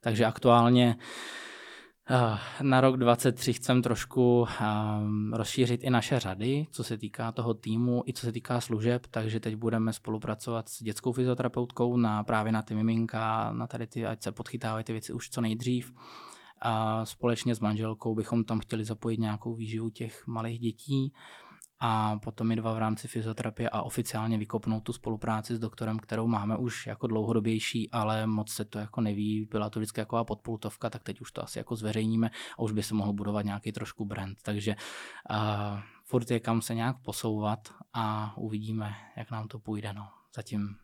Takže 0.00 0.24
aktuálně 0.24 0.96
na 2.62 2.80
rok 2.80 2.96
2023 2.96 3.52
chcem 3.52 3.82
trošku 3.82 4.40
um, 4.40 5.32
rozšířit 5.34 5.84
i 5.84 5.90
naše 5.90 6.20
řady, 6.20 6.66
co 6.70 6.84
se 6.84 6.98
týká 6.98 7.32
toho 7.32 7.54
týmu, 7.54 8.02
i 8.06 8.12
co 8.12 8.26
se 8.26 8.32
týká 8.32 8.60
služeb, 8.60 9.06
takže 9.10 9.40
teď 9.40 9.56
budeme 9.56 9.92
spolupracovat 9.92 10.68
s 10.68 10.82
dětskou 10.82 11.12
fyzioterapeutkou 11.12 11.96
na 11.96 12.24
právě 12.24 12.52
na 12.52 12.62
ty 12.62 12.74
miminka, 12.74 13.52
na 13.52 13.66
tady 13.66 13.86
ty, 13.86 14.06
ať 14.06 14.22
se 14.22 14.32
podchytávají 14.32 14.84
ty 14.84 14.92
věci 14.92 15.12
už 15.12 15.30
co 15.30 15.40
nejdřív. 15.40 15.92
A 16.62 17.04
společně 17.06 17.54
s 17.54 17.60
manželkou 17.60 18.14
bychom 18.14 18.44
tam 18.44 18.60
chtěli 18.60 18.84
zapojit 18.84 19.20
nějakou 19.20 19.54
výživu 19.54 19.90
těch 19.90 20.26
malých 20.26 20.58
dětí 20.58 21.12
a 21.80 22.18
potom 22.22 22.46
my 22.46 22.56
dva 22.56 22.72
v 22.72 22.78
rámci 22.78 23.08
fyzioterapie 23.08 23.68
a 23.68 23.82
oficiálně 23.82 24.38
vykopnout 24.38 24.84
tu 24.84 24.92
spolupráci 24.92 25.56
s 25.56 25.58
doktorem, 25.58 25.98
kterou 25.98 26.26
máme 26.26 26.56
už 26.56 26.86
jako 26.86 27.06
dlouhodobější, 27.06 27.90
ale 27.90 28.26
moc 28.26 28.52
se 28.52 28.64
to 28.64 28.78
jako 28.78 29.00
neví, 29.00 29.48
byla 29.50 29.70
to 29.70 29.80
vždycky 29.80 30.00
jako 30.00 30.24
podpultovka, 30.24 30.90
tak 30.90 31.02
teď 31.02 31.20
už 31.20 31.32
to 31.32 31.44
asi 31.44 31.58
jako 31.58 31.76
zveřejníme 31.76 32.30
a 32.58 32.62
už 32.62 32.72
by 32.72 32.82
se 32.82 32.94
mohl 32.94 33.12
budovat 33.12 33.44
nějaký 33.44 33.72
trošku 33.72 34.04
brand, 34.04 34.38
takže 34.42 34.76
uh, 35.30 35.80
furt 36.04 36.30
je 36.30 36.40
kam 36.40 36.62
se 36.62 36.74
nějak 36.74 36.96
posouvat 37.02 37.74
a 37.92 38.34
uvidíme, 38.36 38.94
jak 39.16 39.30
nám 39.30 39.48
to 39.48 39.58
půjde, 39.58 39.92
no. 39.92 40.08
Zatím, 40.36 40.76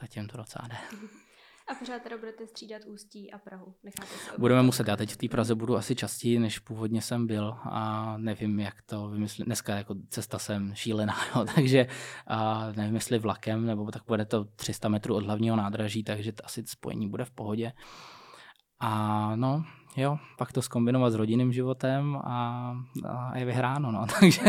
zatím 0.00 0.28
to 0.28 0.36
docela 0.36 0.68
jde. 0.68 0.76
A 1.68 1.74
pořád 1.74 2.02
teda 2.02 2.18
budete 2.18 2.46
střídat 2.46 2.84
Ústí 2.84 3.32
a 3.32 3.38
Prahu? 3.38 3.74
Necháte 3.82 4.06
se 4.06 4.30
Budeme 4.38 4.62
muset. 4.62 4.88
Já 4.88 4.96
teď 4.96 5.10
v 5.10 5.16
té 5.16 5.28
Praze 5.28 5.54
budu 5.54 5.76
asi 5.76 5.94
častěji, 5.94 6.38
než 6.38 6.58
původně 6.58 7.02
jsem 7.02 7.26
byl 7.26 7.56
a 7.62 8.14
nevím, 8.18 8.60
jak 8.60 8.82
to 8.82 9.08
vymyslet. 9.08 9.44
Dneska 9.44 9.74
jako 9.76 9.94
cesta 10.08 10.38
jsem 10.38 10.74
šílená, 10.74 11.14
jo, 11.36 11.46
takže 11.54 11.86
a 12.26 12.72
nevím, 12.76 12.94
jestli 12.94 13.18
vlakem, 13.18 13.66
nebo 13.66 13.90
tak 13.90 14.02
bude 14.06 14.24
to 14.24 14.44
300 14.44 14.88
metrů 14.88 15.14
od 15.14 15.24
hlavního 15.24 15.56
nádraží, 15.56 16.04
takže 16.04 16.32
asi 16.44 16.64
spojení 16.66 17.08
bude 17.08 17.24
v 17.24 17.30
pohodě. 17.30 17.72
A 18.80 19.32
no, 19.36 19.64
jo, 19.96 20.18
pak 20.38 20.52
to 20.52 20.62
skombinovat 20.62 21.12
s 21.12 21.14
rodinným 21.14 21.52
životem 21.52 22.16
a, 22.16 22.76
a 23.08 23.38
je 23.38 23.44
vyhráno, 23.44 23.92
no, 23.92 24.06
takže 24.20 24.40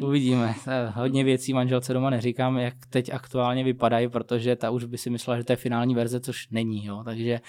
uvidíme. 0.00 0.54
Hodně 0.94 1.24
věcí 1.24 1.52
manželce 1.52 1.92
doma 1.92 2.10
neříkám, 2.10 2.58
jak 2.58 2.74
teď 2.90 3.12
aktuálně 3.12 3.64
vypadají, 3.64 4.08
protože 4.08 4.56
ta 4.56 4.70
už 4.70 4.84
by 4.84 4.98
si 4.98 5.10
myslela, 5.10 5.38
že 5.38 5.44
to 5.44 5.52
je 5.52 5.56
finální 5.56 5.94
verze, 5.94 6.20
což 6.20 6.48
není, 6.50 6.84
jo, 6.84 7.02
takže 7.04 7.40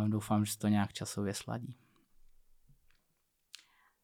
uh, 0.00 0.08
doufám, 0.08 0.44
že 0.44 0.52
se 0.52 0.58
to 0.58 0.68
nějak 0.68 0.92
časově 0.92 1.34
sladí. 1.34 1.76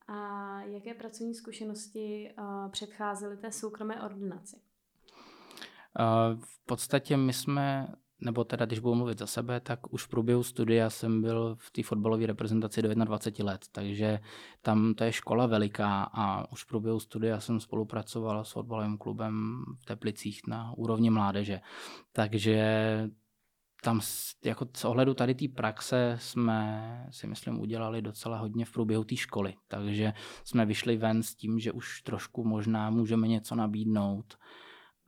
A 0.09 0.61
jaké 0.63 0.95
pracovní 0.95 1.35
zkušenosti 1.35 2.35
uh, 2.39 2.71
předcházely 2.71 3.37
té 3.37 3.53
soukromé 3.53 4.03
ordinaci? 4.03 4.57
Uh, 4.57 6.41
v 6.41 6.67
podstatě 6.67 7.17
my 7.17 7.33
jsme 7.33 7.87
nebo 8.21 8.45
teda 8.45 8.67
když 8.67 8.79
budu 8.79 8.95
mluvit 8.95 9.19
za 9.19 9.27
sebe, 9.27 9.61
tak 9.61 9.93
už 9.93 10.05
v 10.05 10.09
průběhu 10.09 10.43
studia 10.43 10.91
jsem 10.91 11.23
byl 11.23 11.57
v 11.59 11.71
té 11.71 11.83
fotbalové 11.83 12.27
reprezentaci 12.27 12.83
do 12.83 12.95
21 12.95 13.53
let, 13.53 13.65
takže 13.73 14.21
tam 14.63 14.95
to 14.95 15.05
je 15.05 15.13
škola 15.13 15.47
veliká 15.47 16.03
a 16.03 16.53
už 16.53 16.65
v 16.65 16.67
průběhu 16.67 17.01
studia 17.01 17.41
jsem 17.41 17.61
spolupracoval 17.61 18.45
s 18.45 18.53
fotbalovým 18.53 18.99
klubem 18.99 19.65
v 19.83 19.85
Teplicích 19.85 20.41
na 20.49 20.73
úrovni 20.77 21.11
mládeže. 21.11 21.61
Takže 22.13 22.65
tam 23.85 24.01
jako 24.45 24.67
z 24.77 24.85
ohledu 24.85 25.15
tady 25.15 25.35
té 25.35 25.49
praxe 25.49 26.17
jsme 26.21 27.07
si 27.11 27.27
myslím 27.27 27.61
udělali 27.61 28.03
docela 28.03 28.39
hodně 28.39 28.65
v 28.65 28.73
průběhu 28.73 29.05
té 29.05 29.17
školy, 29.17 29.55
takže 29.69 30.13
jsme 30.45 30.67
vyšli 30.67 30.97
ven 30.97 31.23
s 31.23 31.35
tím, 31.35 31.59
že 31.59 31.73
už 31.73 32.03
trošku 32.03 32.45
možná 32.45 32.91
můžeme 32.91 33.29
něco 33.29 33.55
nabídnout 33.55 34.39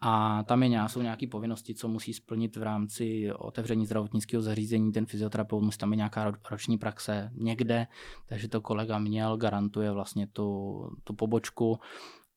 a 0.00 0.42
tam 0.42 0.62
je, 0.62 0.80
jsou 0.87 1.02
nějaké 1.02 1.26
povinnosti, 1.26 1.74
co 1.74 1.88
musí 1.88 2.14
splnit 2.14 2.56
v 2.56 2.62
rámci 2.62 3.32
otevření 3.32 3.87
zdravotnického 3.87 4.42
zařízení. 4.42 4.92
Ten 4.92 5.06
fyzioterapeut 5.06 5.62
musí 5.62 5.78
tam 5.78 5.90
mít 5.90 5.96
nějaká 5.96 6.32
roční 6.50 6.78
praxe 6.78 7.30
někde, 7.35 7.87
takže 8.26 8.48
to 8.48 8.61
kolega 8.61 8.98
měl, 8.98 9.37
garantuje 9.37 9.90
vlastně 9.90 10.26
tu, 10.26 10.78
tu 11.04 11.14
pobočku. 11.14 11.80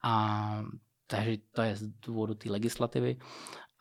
A 0.04 0.64
takže 1.08 1.38
to 1.52 1.62
je 1.62 1.76
z 1.76 1.88
důvodu 2.06 2.34
té 2.34 2.52
legislativy 2.52 3.18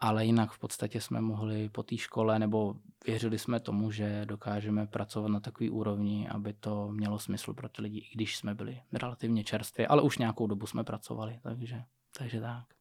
ale 0.00 0.26
jinak 0.26 0.50
v 0.50 0.58
podstatě 0.58 1.00
jsme 1.00 1.20
mohli 1.20 1.68
po 1.68 1.82
té 1.82 1.96
škole, 1.96 2.38
nebo 2.38 2.74
věřili 3.06 3.38
jsme 3.38 3.60
tomu, 3.60 3.90
že 3.90 4.26
dokážeme 4.26 4.86
pracovat 4.86 5.28
na 5.28 5.40
takový 5.40 5.70
úrovni, 5.70 6.28
aby 6.28 6.52
to 6.52 6.88
mělo 6.88 7.18
smysl 7.18 7.54
pro 7.54 7.68
ty 7.68 7.82
lidi, 7.82 7.98
i 7.98 8.14
když 8.14 8.36
jsme 8.36 8.54
byli 8.54 8.80
relativně 8.92 9.44
čerství, 9.44 9.86
ale 9.86 10.02
už 10.02 10.18
nějakou 10.18 10.46
dobu 10.46 10.66
jsme 10.66 10.84
pracovali, 10.84 11.38
takže, 11.42 11.82
takže 12.18 12.40
tak. 12.40 12.77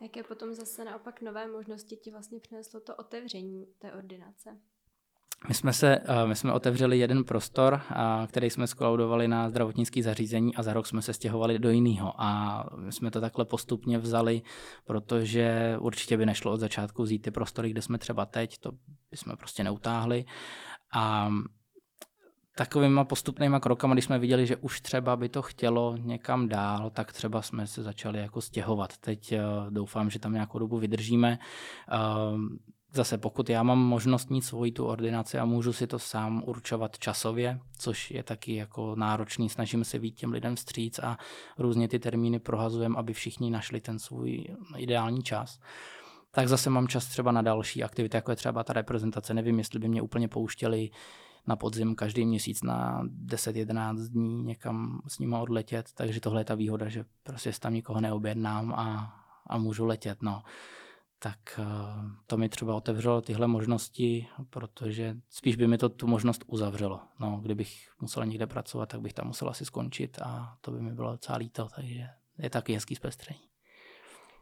Jaké 0.00 0.22
potom 0.22 0.54
zase 0.54 0.84
naopak 0.84 1.20
nové 1.20 1.48
možnosti 1.48 1.96
ti 1.96 2.10
vlastně 2.10 2.40
přineslo 2.40 2.80
to 2.80 2.96
otevření 2.96 3.66
té 3.78 3.92
ordinace? 3.92 4.56
My 5.48 5.54
jsme, 5.54 5.72
se, 5.72 5.96
eh, 5.96 6.26
my 6.26 6.36
jsme 6.36 6.52
otevřeli 6.52 6.98
jeden 6.98 7.24
prostor, 7.24 7.80
který 8.26 8.50
jsme 8.50 8.66
skolaudovali 8.66 9.28
na 9.28 9.50
zdravotnické 9.50 10.02
zařízení 10.02 10.56
a 10.56 10.62
za 10.62 10.72
rok 10.72 10.86
jsme 10.86 11.02
se 11.02 11.12
stěhovali 11.12 11.58
do 11.58 11.70
jiného. 11.70 12.12
A 12.16 12.64
my 12.76 12.92
jsme 12.92 13.10
to 13.10 13.20
takhle 13.20 13.44
postupně 13.44 13.98
vzali, 13.98 14.42
protože 14.84 15.76
určitě 15.80 16.16
by 16.16 16.26
nešlo 16.26 16.52
od 16.52 16.60
začátku 16.60 17.02
vzít 17.02 17.18
ty 17.18 17.30
prostory, 17.30 17.70
kde 17.70 17.82
jsme 17.82 17.98
třeba 17.98 18.26
teď, 18.26 18.58
to 18.58 18.72
bychom 19.10 19.36
prostě 19.36 19.64
neutáhli. 19.64 20.24
A 20.92 21.30
takovýma 22.60 23.04
postupnýma 23.04 23.60
krokama, 23.60 23.94
když 23.94 24.04
jsme 24.04 24.18
viděli, 24.18 24.46
že 24.46 24.56
už 24.56 24.80
třeba 24.80 25.16
by 25.16 25.28
to 25.28 25.42
chtělo 25.42 25.96
někam 25.96 26.48
dál, 26.48 26.90
tak 26.90 27.12
třeba 27.12 27.42
jsme 27.42 27.66
se 27.66 27.82
začali 27.82 28.18
jako 28.18 28.40
stěhovat. 28.40 28.98
Teď 28.98 29.32
eh, 29.32 29.40
doufám, 29.70 30.10
že 30.10 30.18
tam 30.18 30.32
nějakou 30.32 30.58
dobu 30.58 30.78
vydržíme. 30.78 31.38
Ehm, 31.88 32.58
zase 32.92 33.18
pokud 33.18 33.50
já 33.50 33.62
mám 33.62 33.78
možnost 33.78 34.30
mít 34.30 34.42
svoji 34.42 34.72
tu 34.72 34.84
ordinaci 34.84 35.38
a 35.38 35.44
můžu 35.44 35.72
si 35.72 35.86
to 35.86 35.98
sám 35.98 36.42
určovat 36.46 36.98
časově, 36.98 37.60
což 37.78 38.10
je 38.10 38.22
taky 38.22 38.54
jako 38.54 38.96
náročný, 38.96 39.48
snažíme 39.48 39.84
se 39.84 39.98
víc 39.98 40.18
těm 40.18 40.32
lidem 40.32 40.56
vstříc 40.56 40.98
a 40.98 41.18
různě 41.58 41.88
ty 41.88 41.98
termíny 41.98 42.38
prohazujeme, 42.38 42.94
aby 42.98 43.12
všichni 43.12 43.50
našli 43.50 43.80
ten 43.80 43.98
svůj 43.98 44.44
ideální 44.76 45.22
čas. 45.22 45.60
Tak 46.30 46.48
zase 46.48 46.70
mám 46.70 46.88
čas 46.88 47.06
třeba 47.06 47.32
na 47.32 47.42
další 47.42 47.84
aktivity, 47.84 48.16
jako 48.16 48.32
je 48.32 48.36
třeba 48.36 48.64
ta 48.64 48.72
reprezentace. 48.72 49.34
Nevím, 49.34 49.58
jestli 49.58 49.78
by 49.78 49.88
mě 49.88 50.02
úplně 50.02 50.28
pouštěli 50.28 50.90
na 51.46 51.56
podzim 51.56 51.94
každý 51.94 52.26
měsíc 52.26 52.62
na 52.62 53.02
10-11 53.04 54.08
dní 54.08 54.42
někam 54.42 55.02
s 55.08 55.18
nimi 55.18 55.36
odletět, 55.36 55.92
takže 55.94 56.20
tohle 56.20 56.40
je 56.40 56.44
ta 56.44 56.54
výhoda, 56.54 56.88
že 56.88 57.04
prostě 57.22 57.52
tam 57.60 57.74
nikoho 57.74 58.00
neobjednám 58.00 58.74
a, 58.74 59.14
a 59.46 59.58
můžu 59.58 59.84
letět. 59.84 60.22
No 60.22 60.42
tak 61.22 61.38
eh, 61.58 61.64
to 62.26 62.36
mi 62.36 62.48
třeba 62.48 62.74
otevřelo 62.74 63.20
tyhle 63.20 63.46
možnosti, 63.46 64.28
protože 64.50 65.16
spíš 65.30 65.56
by 65.56 65.66
mi 65.66 65.78
to 65.78 65.88
tu 65.88 66.06
možnost 66.06 66.44
uzavřelo. 66.46 67.00
No, 67.18 67.40
kdybych 67.42 67.88
musel 68.00 68.26
někde 68.26 68.46
pracovat, 68.46 68.86
tak 68.86 69.00
bych 69.00 69.12
tam 69.12 69.26
musel 69.26 69.48
asi 69.48 69.64
skončit 69.64 70.18
a 70.22 70.56
to 70.60 70.70
by 70.70 70.80
mi 70.80 70.92
bylo 70.92 71.12
docela 71.12 71.38
líto, 71.38 71.68
takže 71.76 72.08
je 72.38 72.50
taky 72.50 72.74
hezký 72.74 72.94
zpestření. 72.94 73.40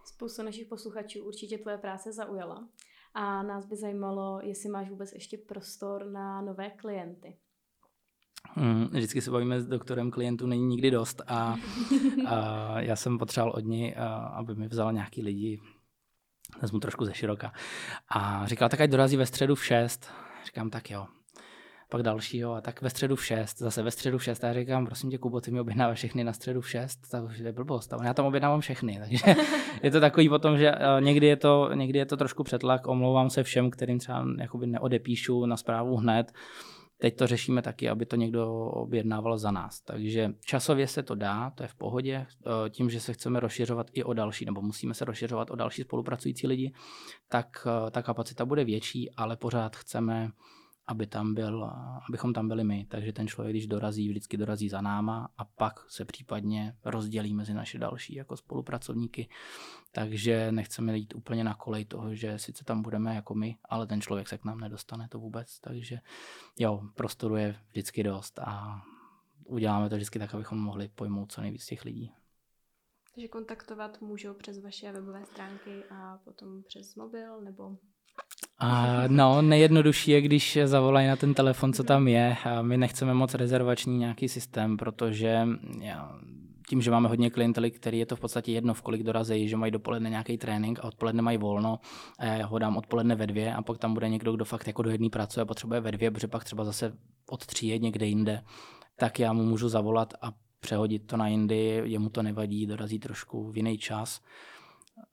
Spoustu 0.05 0.43
našich 0.43 0.67
posluchačů 0.67 1.25
určitě 1.25 1.59
tvoje 1.59 1.79
práce 1.79 2.13
zaujala 2.13 2.69
a 3.15 3.43
nás 3.43 3.67
by 3.67 3.77
zajímalo, 3.77 4.41
jestli 4.43 4.69
máš 4.69 4.91
vůbec 4.91 5.13
ještě 5.13 5.39
prostor 5.39 6.07
na 6.07 6.41
nové 6.41 6.71
klienty. 6.71 7.37
Hmm, 8.55 8.85
vždycky 8.85 9.21
se 9.21 9.31
bavíme 9.31 9.61
s 9.61 9.67
doktorem, 9.67 10.11
klientů 10.11 10.47
není 10.47 10.67
nikdy 10.67 10.91
dost 10.91 11.23
a, 11.27 11.57
a 12.27 12.81
já 12.81 12.97
jsem 12.97 13.19
potřeboval 13.19 13.53
od 13.57 13.65
něj, 13.65 13.95
aby 14.33 14.55
mi 14.55 14.69
vzal 14.69 14.93
nějaký 14.93 15.23
lidi 15.23 15.61
vezmu 16.63 16.79
trošku 16.79 17.05
ze 17.05 17.15
široka. 17.15 17.53
A 18.09 18.47
říkal, 18.47 18.69
tak 18.69 18.81
ať 18.81 18.91
dorazí 18.91 19.17
ve 19.17 19.27
středu 19.27 19.55
v 19.55 19.65
6. 19.65 20.11
Říkám, 20.45 20.71
tak 20.71 20.91
jo. 20.91 21.07
Pak 21.91 22.03
dalšího 22.03 22.55
a 22.55 22.61
tak 22.61 22.83
ve 22.83 22.91
středu 22.91 23.17
v 23.17 23.27
6, 23.27 23.59
zase 23.59 23.83
ve 23.83 23.91
středu 23.91 24.19
v 24.19 24.25
6. 24.25 24.45
A 24.45 24.53
říkám, 24.53 24.87
prosím 24.87 25.11
tě, 25.11 25.19
Kubo, 25.19 25.41
ty 25.41 25.51
mi 25.51 25.61
objednáváš 25.61 25.99
všechny 25.99 26.25
na 26.25 26.33
středu 26.33 26.61
v 26.61 26.71
6, 26.71 26.97
tak 27.11 27.25
už 27.25 27.39
je 27.39 27.53
blbost. 27.53 27.93
A 27.93 28.05
já 28.05 28.15
tam 28.15 28.27
objednávám 28.27 28.61
všechny, 28.61 28.99
takže 28.99 29.35
je 29.83 29.91
to 29.91 30.01
takový 30.01 30.29
potom, 30.29 30.59
že 30.59 30.71
eh, 30.71 31.01
někdy 31.01 31.27
je 31.27 31.37
to, 31.37 31.71
někdy 31.75 31.99
je 31.99 32.07
to 32.07 32.17
trošku 32.17 32.45
přetlak, 32.45 32.87
omlouvám 32.87 33.31
se 33.31 33.43
všem, 33.43 33.71
kterým 33.71 33.99
třeba 33.99 34.25
jakoby 34.39 34.67
neodepíšu 34.67 35.47
na 35.47 35.57
zprávu 35.57 35.97
hned, 35.97 36.33
Teď 37.01 37.17
to 37.17 37.27
řešíme 37.27 37.63
taky, 37.63 37.89
aby 37.89 38.07
to 38.07 38.17
někdo 38.17 38.55
objednával 38.55 39.39
za 39.39 39.51
nás. 39.51 39.81
Takže 39.81 40.31
časově 40.45 40.87
se 40.87 41.03
to 41.03 41.15
dá, 41.15 41.51
to 41.51 41.63
je 41.63 41.69
v 41.69 41.75
pohodě. 41.75 42.15
E, 42.15 42.27
tím, 42.71 42.91
že 42.91 43.01
se 43.01 43.13
chceme 43.13 43.41
rozšiřovat 43.41 43.87
i 43.93 44.05
o 44.05 44.13
další, 44.13 44.45
nebo 44.45 44.63
musíme 44.63 44.95
se 44.95 45.05
rozšiřovat 45.05 45.51
o 45.51 45.57
další 45.57 45.83
spolupracující 45.83 46.47
lidi, 46.47 46.73
tak 47.29 47.67
e, 47.67 47.91
ta 47.91 48.03
kapacita 48.03 48.45
bude 48.45 48.65
větší, 48.65 49.11
ale 49.11 49.37
pořád 49.37 49.77
chceme 49.77 50.31
aby 50.89 51.07
tam 51.07 51.35
byl, 51.35 51.71
abychom 52.09 52.33
tam 52.33 52.49
byli 52.49 52.65
my. 52.65 52.87
Takže 52.89 53.13
ten 53.13 53.29
člověk, 53.29 53.53
když 53.53 53.67
dorazí, 53.67 54.09
vždycky 54.09 54.37
dorazí 54.37 54.69
za 54.69 54.81
náma 54.81 55.29
a 55.39 55.45
pak 55.45 55.91
se 55.91 56.05
případně 56.05 56.77
rozdělí 56.85 57.35
mezi 57.35 57.55
naše 57.55 57.79
další 57.79 58.15
jako 58.15 58.37
spolupracovníky. 58.37 59.29
Takže 59.93 60.53
nechceme 60.53 60.99
jít 60.99 61.15
úplně 61.15 61.45
na 61.45 61.55
kolej 61.55 61.85
toho, 61.85 62.15
že 62.15 62.39
sice 62.39 62.65
tam 62.65 62.83
budeme 62.83 63.15
jako 63.15 63.35
my, 63.35 63.57
ale 63.65 63.87
ten 63.87 64.01
člověk 64.01 64.29
se 64.29 64.39
k 64.39 64.45
nám 64.45 64.61
nedostane 64.61 65.09
to 65.09 65.19
vůbec. 65.19 65.61
Takže 65.61 65.99
jo, 66.59 66.83
prostoru 66.95 67.37
je 67.37 67.57
vždycky 67.71 68.03
dost 68.03 68.39
a 68.39 68.83
uděláme 69.45 69.89
to 69.89 69.97
vždycky 69.97 70.19
tak, 70.19 70.35
abychom 70.35 70.59
mohli 70.59 70.89
pojmout 70.89 71.33
co 71.33 71.41
nejvíc 71.41 71.67
těch 71.67 71.85
lidí. 71.85 72.13
Takže 73.15 73.29
kontaktovat 73.29 74.01
můžou 74.01 74.35
přes 74.35 74.63
vaše 74.63 74.93
webové 74.93 75.27
stránky 75.27 75.85
a 75.91 76.19
potom 76.25 76.63
přes 76.63 76.95
mobil 76.95 77.41
nebo 77.41 77.77
a 78.61 79.03
no, 79.07 79.43
nejjednodušší 79.43 80.11
je, 80.11 80.21
když 80.21 80.59
zavolají 80.65 81.09
na 81.09 81.17
ten 81.17 81.35
telefon, 81.35 81.73
co 81.73 81.85
tam 81.85 82.09
je. 82.09 82.37
A 82.45 82.63
my 82.63 82.77
nechceme 82.77 83.15
moc 83.15 83.35
rezervační 83.35 83.99
nějaký 83.99 84.29
systém, 84.29 84.77
protože 84.77 85.49
já, 85.81 86.19
tím, 86.69 86.83
že 86.83 86.91
máme 86.91 87.09
hodně 87.09 87.31
klientely, 87.31 87.71
který 87.71 87.99
je 87.99 88.07
to 88.07 88.17
v 88.17 88.21
podstatě 88.21 88.53
jedno, 88.53 88.75
v 88.75 88.83
kolik 88.83 89.03
dorazí, 89.03 89.49
že 89.49 89.57
mají 89.57 89.73
dopoledne 89.73 90.11
nějaký 90.11 90.39
trénink 90.39 90.79
a 90.79 90.85
odpoledne 90.85 91.23
mají 91.23 91.39
volno 91.39 91.79
a 92.19 92.25
já 92.25 92.47
ho 92.47 92.59
dám 92.59 92.77
odpoledne 92.77 93.15
ve 93.15 93.27
dvě 93.27 93.55
a 93.55 93.63
pak 93.63 93.79
tam 93.79 93.95
bude 93.95 94.09
někdo, 94.09 94.33
kdo 94.33 94.45
fakt 94.45 94.67
jako 94.67 94.83
do 94.83 94.91
jedné 94.91 95.11
pracuje 95.11 95.43
a 95.43 95.47
potřebuje 95.47 95.81
ve 95.81 95.93
dvě, 95.93 96.11
protože 96.11 96.29
pak 96.29 96.45
třeba 96.45 96.65
zase 96.65 96.93
od 97.31 97.47
tří 97.47 97.67
je 97.69 97.79
někde 97.79 98.07
jinde, 98.07 98.43
tak 98.97 99.19
já 99.19 99.33
mu 99.33 99.45
můžu 99.45 99.69
zavolat 99.69 100.15
a 100.23 100.33
přehodit 100.61 101.07
to 101.07 101.17
na 101.17 101.29
jindy, 101.29 101.83
jemu 101.85 102.09
to 102.09 102.23
nevadí, 102.23 102.67
dorazí 102.67 102.99
trošku 102.99 103.51
v 103.51 103.57
jiný 103.57 103.79
čas 103.79 104.21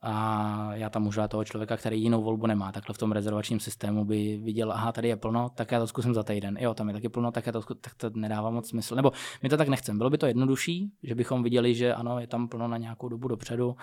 a 0.02 0.74
já 0.74 0.90
tam 0.90 1.02
můžu 1.02 1.20
toho 1.28 1.44
člověka, 1.44 1.76
který 1.76 2.02
jinou 2.02 2.22
volbu 2.22 2.46
nemá. 2.46 2.72
Takhle 2.72 2.94
v 2.94 2.98
tom 2.98 3.12
rezervačním 3.12 3.60
systému 3.60 4.04
by 4.04 4.40
viděl, 4.44 4.72
aha, 4.72 4.92
tady 4.92 5.08
je 5.08 5.16
plno, 5.16 5.48
tak 5.54 5.72
já 5.72 5.80
to 5.80 5.86
zkusím 5.86 6.14
za 6.14 6.22
týden. 6.22 6.56
Jo, 6.60 6.74
tam 6.74 6.88
je 6.88 6.94
taky 6.94 7.08
plno, 7.08 7.32
tak, 7.32 7.46
já 7.46 7.52
to, 7.52 7.62
zkusím, 7.62 7.80
tak 7.80 7.94
to 7.94 8.10
nedává 8.14 8.50
moc 8.50 8.68
smysl. 8.68 8.94
Nebo 8.94 9.12
my 9.42 9.48
to 9.48 9.56
tak 9.56 9.68
nechceme. 9.68 9.98
Bylo 9.98 10.10
by 10.10 10.18
to 10.18 10.26
jednodušší, 10.26 10.92
že 11.02 11.14
bychom 11.14 11.42
viděli, 11.42 11.74
že 11.74 11.94
ano, 11.94 12.20
je 12.20 12.26
tam 12.26 12.48
plno 12.48 12.68
na 12.68 12.76
nějakou 12.76 13.08
dobu 13.08 13.28
dopředu. 13.28 13.76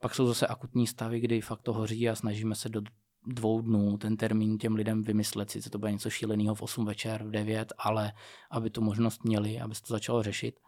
Pak 0.00 0.14
jsou 0.14 0.26
zase 0.26 0.46
akutní 0.46 0.86
stavy, 0.86 1.20
kdy 1.20 1.40
fakt 1.40 1.62
to 1.62 1.72
hoří 1.72 2.08
a 2.08 2.14
snažíme 2.14 2.54
se 2.54 2.68
do 2.68 2.80
dvou 3.26 3.60
dnů 3.60 3.98
ten 3.98 4.16
termín 4.16 4.58
těm 4.58 4.74
lidem 4.74 5.02
vymyslet, 5.02 5.50
sice 5.50 5.70
to 5.70 5.78
bude 5.78 5.92
něco 5.92 6.10
šíleného 6.10 6.54
v 6.54 6.62
8 6.62 6.84
večer, 6.84 7.24
v 7.24 7.30
9, 7.30 7.72
ale 7.78 8.12
aby 8.50 8.70
tu 8.70 8.80
možnost 8.80 9.24
měli, 9.24 9.60
aby 9.60 9.74
se 9.74 9.82
to 9.82 9.94
začalo 9.94 10.22
řešit. 10.22 10.60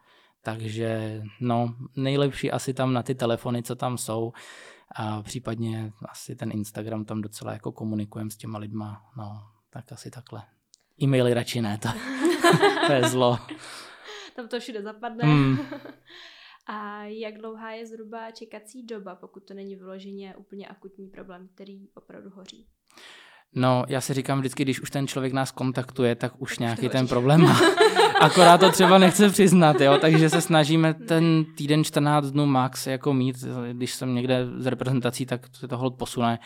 Takže 0.43 1.23
no, 1.41 1.75
nejlepší 1.97 2.51
asi 2.51 2.75
tam 2.75 2.93
na 2.93 3.03
ty 3.03 3.15
telefony, 3.15 3.63
co 3.63 3.75
tam 3.75 3.99
jsou, 3.99 4.33
a 4.97 5.23
případně 5.23 5.93
asi 6.09 6.37
ten 6.37 6.51
Instagram 6.53 7.05
tam 7.05 7.23
docela 7.23 7.53
jako 7.53 7.73
komunikujeme 7.73 8.31
s 8.31 8.37
těma 8.37 8.59
lidma, 8.59 9.13
no, 9.17 9.43
tak 9.71 9.93
asi 9.93 10.11
takhle. 10.11 10.43
E-maily 11.03 11.35
radši 11.35 11.61
ne, 11.61 11.79
to, 11.79 11.89
to 12.87 12.93
je 12.93 13.09
zlo. 13.09 13.39
Tam 14.37 14.49
to 14.49 14.61
všude 14.61 14.83
zapadne. 14.83 15.25
Mm. 15.25 15.59
A 16.67 17.05
jak 17.05 17.39
dlouhá 17.39 17.71
je 17.71 17.87
zhruba 17.87 18.31
čekací 18.31 18.87
doba, 18.87 19.15
pokud 19.15 19.45
to 19.45 19.55
není 19.55 19.77
vyloženě 19.77 20.37
úplně 20.37 20.69
akutní 20.69 21.09
problém, 21.09 21.49
který 21.55 21.89
opravdu 21.95 22.31
hoří? 22.31 22.69
No, 23.55 23.85
já 23.89 24.01
si 24.01 24.15
říkám 24.15 24.39
vždycky, 24.39 24.63
když 24.63 24.81
už 24.81 24.91
ten 24.91 25.07
člověk 25.07 25.33
nás 25.33 25.51
kontaktuje, 25.51 26.15
tak 26.15 26.33
už 26.39 26.51
tak 26.51 26.59
nějaký 26.59 26.89
ten 26.89 27.09
problém 27.09 27.43
má. 27.43 27.61
Akorát 28.21 28.59
to 28.59 28.71
třeba 28.71 28.99
nechce 28.99 29.31
přiznat, 29.31 29.81
jo, 29.81 29.99
takže 30.01 30.31
se 30.31 30.41
snažíme 30.41 30.95
ten 30.95 31.45
týden 31.57 31.85
14 31.85 32.27
dnů 32.27 32.47
max 32.47 32.87
jako 32.87 33.15
mít, 33.15 33.37
když 33.73 33.95
jsem 33.95 34.15
někde 34.15 34.47
z 34.57 34.67
reprezentací, 34.67 35.27
tak 35.27 35.41
se 35.53 35.69
to 35.69 35.77
hold 35.77 35.95
posune, 35.95 36.39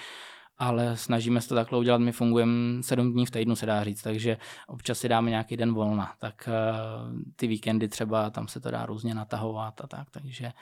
ale 0.59 0.97
snažíme 0.97 1.41
se 1.41 1.49
to 1.49 1.55
takhle 1.55 1.79
udělat, 1.79 1.99
my 1.99 2.13
fungujeme 2.13 2.83
7 2.83 3.13
dní 3.13 3.27
v 3.27 3.31
týdnu, 3.31 3.57
se 3.57 3.67
dá 3.67 3.85
říct, 3.85 4.03
takže 4.03 4.37
občas 4.67 4.99
si 4.99 5.09
dáme 5.09 5.31
nějaký 5.31 5.57
den 5.57 5.75
volna, 5.75 6.13
tak 6.19 6.49
uh, 6.49 7.21
ty 7.37 7.47
víkendy 7.47 7.89
třeba, 7.89 8.31
tam 8.31 8.49
se 8.49 8.61
to 8.61 8.71
dá 8.71 8.87
různě 8.87 9.15
natahovat 9.15 9.81
a 9.81 9.87
tak, 9.87 10.11
takže 10.11 10.53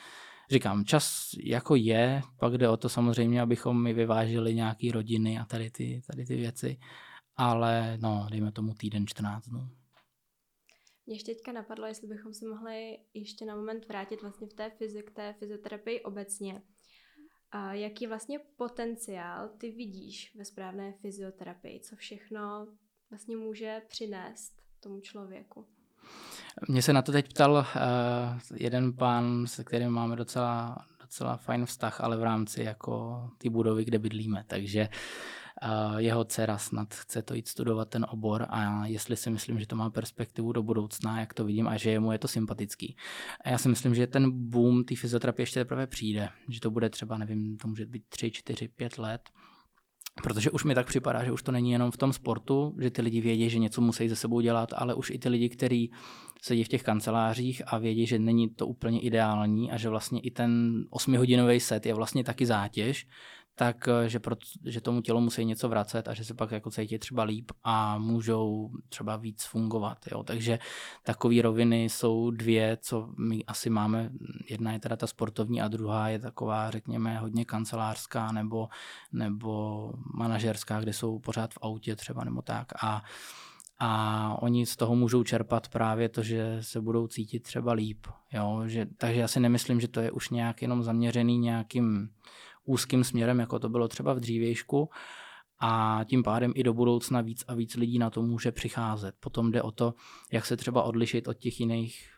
říkám, 0.50 0.85
čas 0.85 1.30
jako 1.42 1.74
je, 1.74 2.22
pak 2.38 2.59
jde 2.59 2.68
o 2.68 2.76
to 2.76 2.88
samozřejmě, 2.88 3.42
abychom 3.42 3.82
my 3.82 3.92
vyvážili 3.92 4.54
nějaký 4.54 4.90
rodiny 4.90 5.38
a 5.38 5.44
tady 5.44 5.70
ty, 5.70 6.02
tady 6.06 6.24
ty 6.24 6.37
věci, 6.37 6.78
ale 7.37 7.98
no, 8.00 8.26
dejme 8.30 8.52
tomu 8.52 8.74
týden 8.74 9.06
14 9.06 9.48
dnů. 9.48 9.68
Mě 11.06 11.16
ještě 11.16 11.35
teďka 11.35 11.52
napadlo, 11.52 11.87
jestli 11.87 12.09
bychom 12.09 12.35
se 12.35 12.48
mohli 12.48 12.98
ještě 13.14 13.44
na 13.44 13.56
moment 13.56 13.88
vrátit 13.88 14.22
vlastně 14.22 14.46
v 14.46 14.54
té 14.54 14.70
fyzik, 14.70 15.11
té 15.11 15.32
fyzioterapii 15.38 16.02
obecně. 16.02 16.62
A 17.50 17.74
jaký 17.74 18.06
vlastně 18.06 18.38
potenciál 18.56 19.48
ty 19.48 19.70
vidíš 19.70 20.35
ve 20.37 20.44
správné 20.44 20.92
fyzioterapii? 20.92 21.80
Co 21.80 21.96
všechno 21.96 22.66
vlastně 23.11 23.37
může 23.37 23.82
přinést 23.88 24.62
tomu 24.80 25.00
člověku? 25.00 25.76
Mě 26.69 26.83
se 26.83 26.92
na 26.92 27.03
to 27.03 27.12
teď 27.12 27.29
ptal 27.29 27.53
uh, 27.53 28.40
jeden 28.55 28.92
pán, 28.92 29.47
se 29.47 29.64
kterým 29.64 29.88
máme 29.88 30.16
docela, 30.16 30.77
docela 31.01 31.37
fajn 31.37 31.66
vztah, 31.66 32.01
ale 32.01 32.16
v 32.16 32.23
rámci 32.23 32.62
jako 32.62 33.25
ty 33.38 33.49
budovy, 33.49 33.85
kde 33.85 33.99
bydlíme. 33.99 34.45
Takže 34.47 34.88
uh, 35.62 35.97
jeho 35.97 36.25
dcera 36.25 36.59
snad 36.59 36.95
chce 36.95 37.23
to 37.23 37.35
jít 37.35 37.49
studovat 37.49 37.88
ten 37.88 38.07
obor 38.09 38.47
a 38.49 38.87
jestli 38.87 39.16
si 39.16 39.31
myslím, 39.31 39.61
že 39.61 39.66
to 39.66 39.77
má 39.77 39.90
perspektivu 39.90 40.53
do 40.53 40.62
budoucna, 40.62 41.21
jak 41.21 41.35
to 41.35 41.45
vidím 41.45 41.69
a 41.69 41.77
že 41.77 41.90
jemu 41.90 42.12
je 42.12 42.19
to 42.19 42.29
sympatický. 42.29 42.97
A 43.45 43.49
já 43.49 43.59
si 43.59 43.69
myslím, 43.69 43.95
že 43.95 44.07
ten 44.07 44.51
boom 44.51 44.85
té 44.85 44.97
fyzioterapie 44.97 45.42
ještě 45.42 45.61
teprve 45.61 45.87
přijde, 45.87 46.29
že 46.49 46.61
to 46.61 46.71
bude 46.71 46.90
třeba, 46.90 47.19
nevím, 47.19 47.57
to 47.57 47.69
může 47.69 47.87
být 47.87 48.05
3, 48.09 48.31
4, 48.31 48.69
5 48.69 48.99
let, 48.99 49.21
Protože 50.22 50.50
už 50.50 50.64
mi 50.64 50.74
tak 50.74 50.87
připadá, 50.87 51.24
že 51.24 51.33
už 51.33 51.42
to 51.42 51.52
není 51.52 51.70
jenom 51.70 51.90
v 51.90 51.96
tom 51.96 52.12
sportu, 52.12 52.74
že 52.81 52.90
ty 52.90 53.02
lidi 53.02 53.20
vědí, 53.20 53.50
že 53.50 53.59
něco 53.59 53.81
musí 53.81 54.09
ze 54.09 54.16
sebou 54.16 54.40
dělat, 54.40 54.68
ale 54.76 54.94
už 54.94 55.11
i 55.11 55.18
ty 55.18 55.29
lidi, 55.29 55.48
kteří 55.48 55.92
sedí 56.42 56.64
v 56.64 56.68
těch 56.68 56.83
kancelářích 56.83 57.62
a 57.66 57.79
vědí, 57.79 58.07
že 58.07 58.18
není 58.18 58.48
to 58.48 58.66
úplně 58.66 59.00
ideální 59.00 59.70
a 59.70 59.76
že 59.76 59.88
vlastně 59.88 60.20
i 60.20 60.31
ten 60.31 60.85
osmihodinový 60.90 61.61
set 61.61 61.87
je 61.87 61.94
vlastně 61.94 62.24
taky 62.24 62.46
zátěž, 62.46 63.07
tak 63.59 63.88
eh, 63.88 64.09
že, 64.09 64.19
pro, 64.19 64.37
že 64.64 64.81
tomu 64.81 65.01
tělu 65.01 65.21
musí 65.21 65.45
něco 65.45 65.69
vracet 65.69 66.09
a 66.09 66.14
že 66.14 66.25
se 66.25 66.35
pak 66.35 66.51
jako 66.51 66.71
cítí 66.71 66.99
třeba 66.99 67.23
líp 67.23 67.53
a 67.64 67.99
můžou 67.99 68.71
třeba 68.88 69.16
víc 69.16 69.45
fungovat. 69.45 69.99
Jo. 70.12 70.23
Takže 70.23 70.59
takové 71.03 71.42
roviny 71.42 71.85
jsou 71.85 72.31
dvě, 72.31 72.79
co 72.81 73.09
my 73.19 73.45
asi 73.45 73.71
máme. 73.71 74.11
Jedna 74.51 74.73
je 74.73 74.79
teda 74.79 74.97
ta 74.97 75.07
sportovní 75.07 75.62
a 75.62 75.69
druhá 75.69 76.09
je 76.09 76.19
taková, 76.19 76.71
řekněme, 76.71 77.19
hodně 77.19 77.45
kancelářská 77.45 78.33
nebo, 78.33 78.69
nebo 79.12 79.92
manažerská, 80.14 80.81
kde 80.81 80.92
jsou 80.92 81.19
pořád 81.19 81.55
v 81.55 81.59
autě 81.62 81.97
třeba 81.97 82.25
nebo 82.25 82.42
tak. 82.42 82.73
A 82.83 83.03
a 83.79 84.42
oni 84.42 84.66
z 84.66 84.77
toho 84.77 84.97
můžou 84.97 85.25
čerpat 85.25 85.69
právě 85.69 86.09
to, 86.09 86.23
že 86.23 86.59
se 86.61 86.81
budou 86.81 87.07
cítit 87.07 87.40
třeba 87.40 87.73
líp. 87.73 88.07
Jo? 88.33 88.62
Že, 88.66 88.87
takže 88.99 89.21
já 89.21 89.29
si 89.29 89.40
nemyslím, 89.40 89.81
že 89.81 89.88
to 89.88 90.01
je 90.01 90.11
už 90.11 90.31
nějak 90.31 90.62
jenom 90.62 90.83
zaměřený 90.83 91.38
nějakým 91.38 92.09
úzkým 92.66 93.05
směrem, 93.05 93.40
jako 93.40 93.59
to 93.59 93.68
bylo 93.68 93.88
třeba 93.88 94.14
v 94.14 94.20
dřívějšku 94.20 94.90
a 95.61 96.00
tím 96.05 96.22
pádem 96.22 96.52
i 96.55 96.62
do 96.62 96.74
budoucna 96.74 97.20
víc 97.20 97.44
a 97.48 97.55
víc 97.55 97.76
lidí 97.76 97.98
na 97.98 98.11
to 98.11 98.22
může 98.22 98.52
přicházet. 98.52 99.14
Potom 99.20 99.52
jde 99.52 99.62
o 99.62 99.70
to, 99.70 99.94
jak 100.33 100.46
se 100.46 100.57
třeba 100.57 100.83
odlišit 100.83 101.29
od 101.29 101.35
těch 101.35 101.61
jiných 101.61 102.09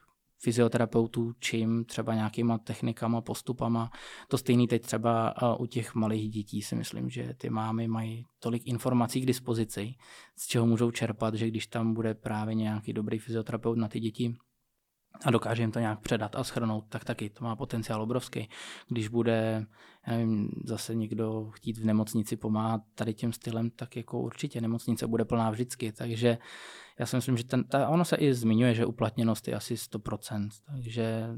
fyzioterapeutů, 0.40 1.32
čím 1.40 1.84
třeba 1.84 2.14
nějakýma 2.14 2.58
technikama, 2.58 3.20
postupama. 3.20 3.90
To 4.28 4.38
stejný 4.38 4.66
teď 4.66 4.82
třeba 4.82 5.34
u 5.58 5.66
těch 5.66 5.94
malých 5.94 6.30
dětí 6.30 6.62
si 6.62 6.76
myslím, 6.76 7.10
že 7.10 7.34
ty 7.38 7.50
mámy 7.50 7.88
mají 7.88 8.24
tolik 8.38 8.66
informací 8.66 9.20
k 9.20 9.26
dispozici, 9.26 9.94
z 10.36 10.46
čeho 10.46 10.66
můžou 10.66 10.90
čerpat, 10.90 11.34
že 11.34 11.48
když 11.48 11.66
tam 11.66 11.94
bude 11.94 12.14
právě 12.14 12.54
nějaký 12.54 12.92
dobrý 12.92 13.18
fyzioterapeut 13.18 13.78
na 13.78 13.88
ty 13.88 14.00
děti, 14.00 14.36
a 15.24 15.30
dokáže 15.30 15.62
jim 15.62 15.72
to 15.72 15.78
nějak 15.78 16.00
předat 16.00 16.36
a 16.36 16.44
schrnout, 16.44 16.84
tak 16.88 17.04
taky 17.04 17.30
to 17.30 17.44
má 17.44 17.56
potenciál 17.56 18.02
obrovský. 18.02 18.48
Když 18.88 19.08
bude, 19.08 19.66
já 20.06 20.12
nevím, 20.12 20.50
zase 20.64 20.94
někdo 20.94 21.50
chtít 21.50 21.78
v 21.78 21.84
nemocnici 21.84 22.36
pomáhat 22.36 22.80
tady 22.94 23.14
tím 23.14 23.32
stylem, 23.32 23.70
tak 23.70 23.96
jako 23.96 24.20
určitě 24.20 24.60
nemocnice 24.60 25.06
bude 25.06 25.24
plná 25.24 25.50
vždycky, 25.50 25.92
takže 25.92 26.38
já 26.98 27.06
si 27.06 27.16
myslím, 27.16 27.36
že 27.36 27.44
ten, 27.44 27.64
ta, 27.64 27.88
ono 27.88 28.04
se 28.04 28.16
i 28.16 28.34
zmiňuje, 28.34 28.74
že 28.74 28.86
uplatněnost 28.86 29.48
je 29.48 29.54
asi 29.54 29.74
100%, 29.74 30.48
takže 30.66 31.28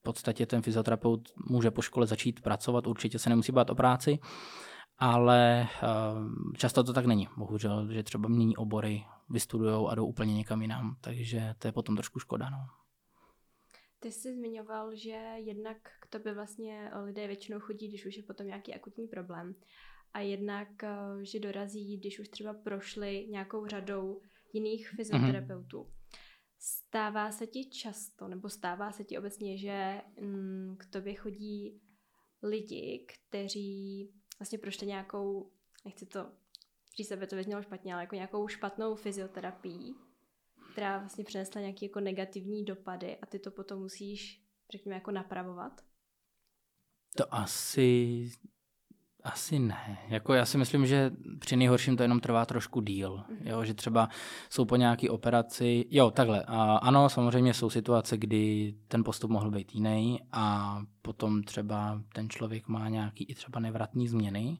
v 0.00 0.02
podstatě 0.02 0.46
ten 0.46 0.62
fyzioterapeut 0.62 1.28
může 1.48 1.70
po 1.70 1.82
škole 1.82 2.06
začít 2.06 2.40
pracovat, 2.40 2.86
určitě 2.86 3.18
se 3.18 3.30
nemusí 3.30 3.52
bát 3.52 3.70
o 3.70 3.74
práci, 3.74 4.18
ale 4.98 5.68
uh, 5.82 6.52
často 6.56 6.84
to 6.84 6.92
tak 6.92 7.06
není, 7.06 7.28
bohužel, 7.36 7.92
že 7.92 8.02
třeba 8.02 8.28
mění 8.28 8.56
obory, 8.56 9.04
vystudujou 9.28 9.88
a 9.88 9.94
jdou 9.94 10.06
úplně 10.06 10.34
někam 10.34 10.62
jinam, 10.62 10.96
takže 11.00 11.54
to 11.58 11.68
je 11.68 11.72
potom 11.72 11.96
trošku 11.96 12.18
škoda. 12.18 12.50
No. 12.50 12.79
Ty 14.00 14.12
jsi 14.12 14.34
zmiňoval, 14.34 14.94
že 14.94 15.32
jednak 15.36 15.76
k 16.00 16.06
tobě 16.06 16.34
vlastně 16.34 16.90
lidé 17.04 17.26
většinou 17.26 17.60
chodí, 17.60 17.88
když 17.88 18.06
už 18.06 18.16
je 18.16 18.22
potom 18.22 18.46
nějaký 18.46 18.74
akutní 18.74 19.08
problém. 19.08 19.54
A 20.14 20.20
jednak, 20.20 20.84
eh, 20.84 20.96
že 21.22 21.40
dorazí, 21.40 21.98
když 21.98 22.20
už 22.20 22.28
třeba 22.28 22.54
prošli 22.54 23.26
nějakou 23.30 23.66
řadou 23.66 24.22
jiných 24.52 24.86
mhm. 24.92 24.96
fyzioterapeutů. 24.96 25.82
Mm-hmm. 25.82 26.18
Stává 26.58 27.32
se 27.32 27.46
ti 27.46 27.70
často, 27.70 28.28
nebo 28.28 28.48
stává 28.48 28.92
se 28.92 29.04
ti 29.04 29.18
obecně, 29.18 29.58
že 29.58 30.02
mm, 30.20 30.76
k 30.78 30.86
tobě 30.86 31.14
chodí 31.14 31.80
lidi, 32.42 33.06
kteří 33.08 34.10
vlastně 34.38 34.58
prošli 34.58 34.86
nějakou, 34.86 35.52
nechci 35.84 36.06
to 36.06 36.32
říct, 36.96 37.08
sebe 37.08 37.26
to 37.26 37.36
vyznělo 37.36 37.62
špatně, 37.62 37.94
ale 37.94 38.02
jako 38.02 38.14
nějakou 38.14 38.48
špatnou 38.48 38.94
fyzioterapii 38.94 39.94
která 40.72 40.98
vlastně 40.98 41.24
přinesla 41.24 41.60
nějaké 41.60 41.86
jako 41.86 42.00
negativní 42.00 42.64
dopady 42.64 43.16
a 43.16 43.26
ty 43.26 43.38
to 43.38 43.50
potom 43.50 43.78
musíš, 43.78 44.42
řekněme, 44.72 44.94
jako 44.94 45.10
napravovat? 45.10 45.80
To 47.16 47.34
asi, 47.34 48.30
asi 49.22 49.58
ne. 49.58 49.98
Jako 50.08 50.34
já 50.34 50.44
si 50.44 50.58
myslím, 50.58 50.86
že 50.86 51.10
při 51.38 51.56
nejhorším 51.56 51.96
to 51.96 52.02
jenom 52.02 52.20
trvá 52.20 52.46
trošku 52.46 52.80
díl. 52.80 53.16
Mm-hmm. 53.16 53.48
Jo, 53.48 53.64
že 53.64 53.74
třeba 53.74 54.08
jsou 54.50 54.64
po 54.64 54.76
nějaké 54.76 55.10
operaci, 55.10 55.84
jo, 55.90 56.10
takhle. 56.10 56.44
A 56.46 56.76
ano, 56.76 57.08
samozřejmě 57.08 57.54
jsou 57.54 57.70
situace, 57.70 58.16
kdy 58.16 58.74
ten 58.88 59.04
postup 59.04 59.30
mohl 59.30 59.50
být 59.50 59.74
jiný 59.74 60.20
a 60.32 60.76
potom 61.02 61.42
třeba 61.42 62.02
ten 62.14 62.28
člověk 62.28 62.68
má 62.68 62.88
nějaký 62.88 63.24
i 63.24 63.34
třeba 63.34 63.60
nevratný 63.60 64.08
změny, 64.08 64.58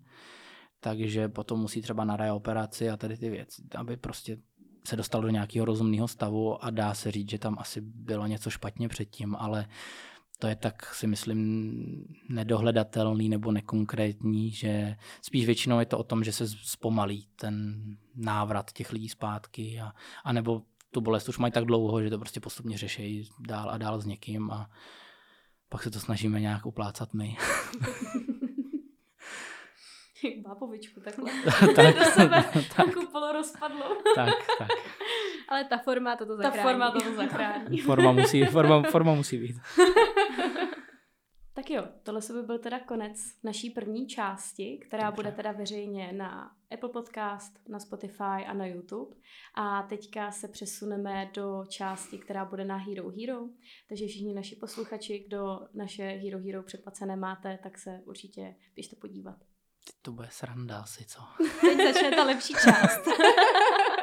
takže 0.80 1.28
potom 1.28 1.60
musí 1.60 1.82
třeba 1.82 2.04
na 2.04 2.16
reoperaci 2.16 2.90
a 2.90 2.96
tady 2.96 3.16
ty 3.16 3.30
věci, 3.30 3.62
aby 3.74 3.96
prostě 3.96 4.38
se 4.84 4.96
dostal 4.96 5.22
do 5.22 5.28
nějakého 5.28 5.64
rozumného 5.66 6.08
stavu 6.08 6.64
a 6.64 6.70
dá 6.70 6.94
se 6.94 7.10
říct, 7.10 7.30
že 7.30 7.38
tam 7.38 7.56
asi 7.58 7.80
bylo 7.80 8.26
něco 8.26 8.50
špatně 8.50 8.88
předtím, 8.88 9.36
ale 9.36 9.66
to 10.38 10.46
je 10.46 10.56
tak, 10.56 10.94
si 10.94 11.06
myslím, 11.06 12.04
nedohledatelný 12.28 13.28
nebo 13.28 13.52
nekonkrétní, 13.52 14.50
že 14.50 14.96
spíš 15.22 15.46
většinou 15.46 15.80
je 15.80 15.86
to 15.86 15.98
o 15.98 16.02
tom, 16.02 16.24
že 16.24 16.32
se 16.32 16.48
zpomalí 16.48 17.28
ten 17.36 17.82
návrat 18.16 18.72
těch 18.72 18.92
lidí 18.92 19.08
zpátky 19.08 19.80
a, 19.80 19.92
a 20.24 20.32
nebo 20.32 20.62
tu 20.90 21.00
bolest 21.00 21.28
už 21.28 21.38
mají 21.38 21.52
tak 21.52 21.64
dlouho, 21.64 22.02
že 22.02 22.10
to 22.10 22.18
prostě 22.18 22.40
postupně 22.40 22.78
řeší 22.78 23.28
dál 23.40 23.70
a 23.70 23.78
dál 23.78 24.00
s 24.00 24.06
někým 24.06 24.50
a 24.50 24.70
pak 25.68 25.82
se 25.82 25.90
to 25.90 26.00
snažíme 26.00 26.40
nějak 26.40 26.66
uplácat 26.66 27.14
my. 27.14 27.36
bábovičku 30.42 31.00
takhle. 31.00 31.30
tak, 31.76 31.98
do 31.98 32.04
sebe 32.04 32.44
tak, 32.76 32.96
rozpadlo. 33.32 33.96
tak, 34.14 34.34
tak. 34.58 34.68
Ale 35.48 35.64
ta 35.64 35.78
forma 35.78 36.16
toto 36.16 36.36
zachrání. 36.36 36.56
Ta 36.56 36.62
forma 36.62 36.90
toto 36.90 37.14
zachrání. 37.14 37.78
forma, 37.78 38.12
musí, 38.12 38.44
forma, 38.44 38.82
forma 38.82 39.14
musí 39.14 39.38
být. 39.38 39.56
Tak 41.54 41.70
jo, 41.70 41.88
tohle 42.02 42.20
by 42.32 42.42
byl 42.42 42.58
teda 42.58 42.80
konec 42.80 43.16
naší 43.44 43.70
první 43.70 44.06
části, 44.06 44.78
která 44.86 45.10
Dobře. 45.10 45.16
bude 45.16 45.32
teda 45.32 45.52
veřejně 45.52 46.12
na 46.12 46.50
Apple 46.70 46.88
Podcast, 46.88 47.68
na 47.68 47.78
Spotify 47.78 48.44
a 48.46 48.52
na 48.52 48.66
YouTube. 48.66 49.16
A 49.54 49.82
teďka 49.82 50.30
se 50.30 50.48
přesuneme 50.48 51.30
do 51.34 51.64
části, 51.68 52.18
která 52.18 52.44
bude 52.44 52.64
na 52.64 52.76
Hero 52.76 53.10
Hero. 53.10 53.48
Takže 53.88 54.06
všichni 54.06 54.34
naši 54.34 54.56
posluchači, 54.56 55.24
kdo 55.26 55.60
naše 55.74 56.02
Hero 56.02 56.38
Hero 56.38 56.62
předplacené 56.62 57.16
máte, 57.16 57.58
tak 57.62 57.78
se 57.78 58.02
určitě 58.04 58.54
běžte 58.74 58.96
podívat. 58.96 59.49
To 60.02 60.12
bude 60.12 60.28
sranda 60.32 60.78
asi, 60.80 61.04
co? 61.04 61.20
Teď 61.60 61.78
začne 61.92 62.10
ta 62.10 62.24
lepší 62.24 62.52
část. 62.52 63.00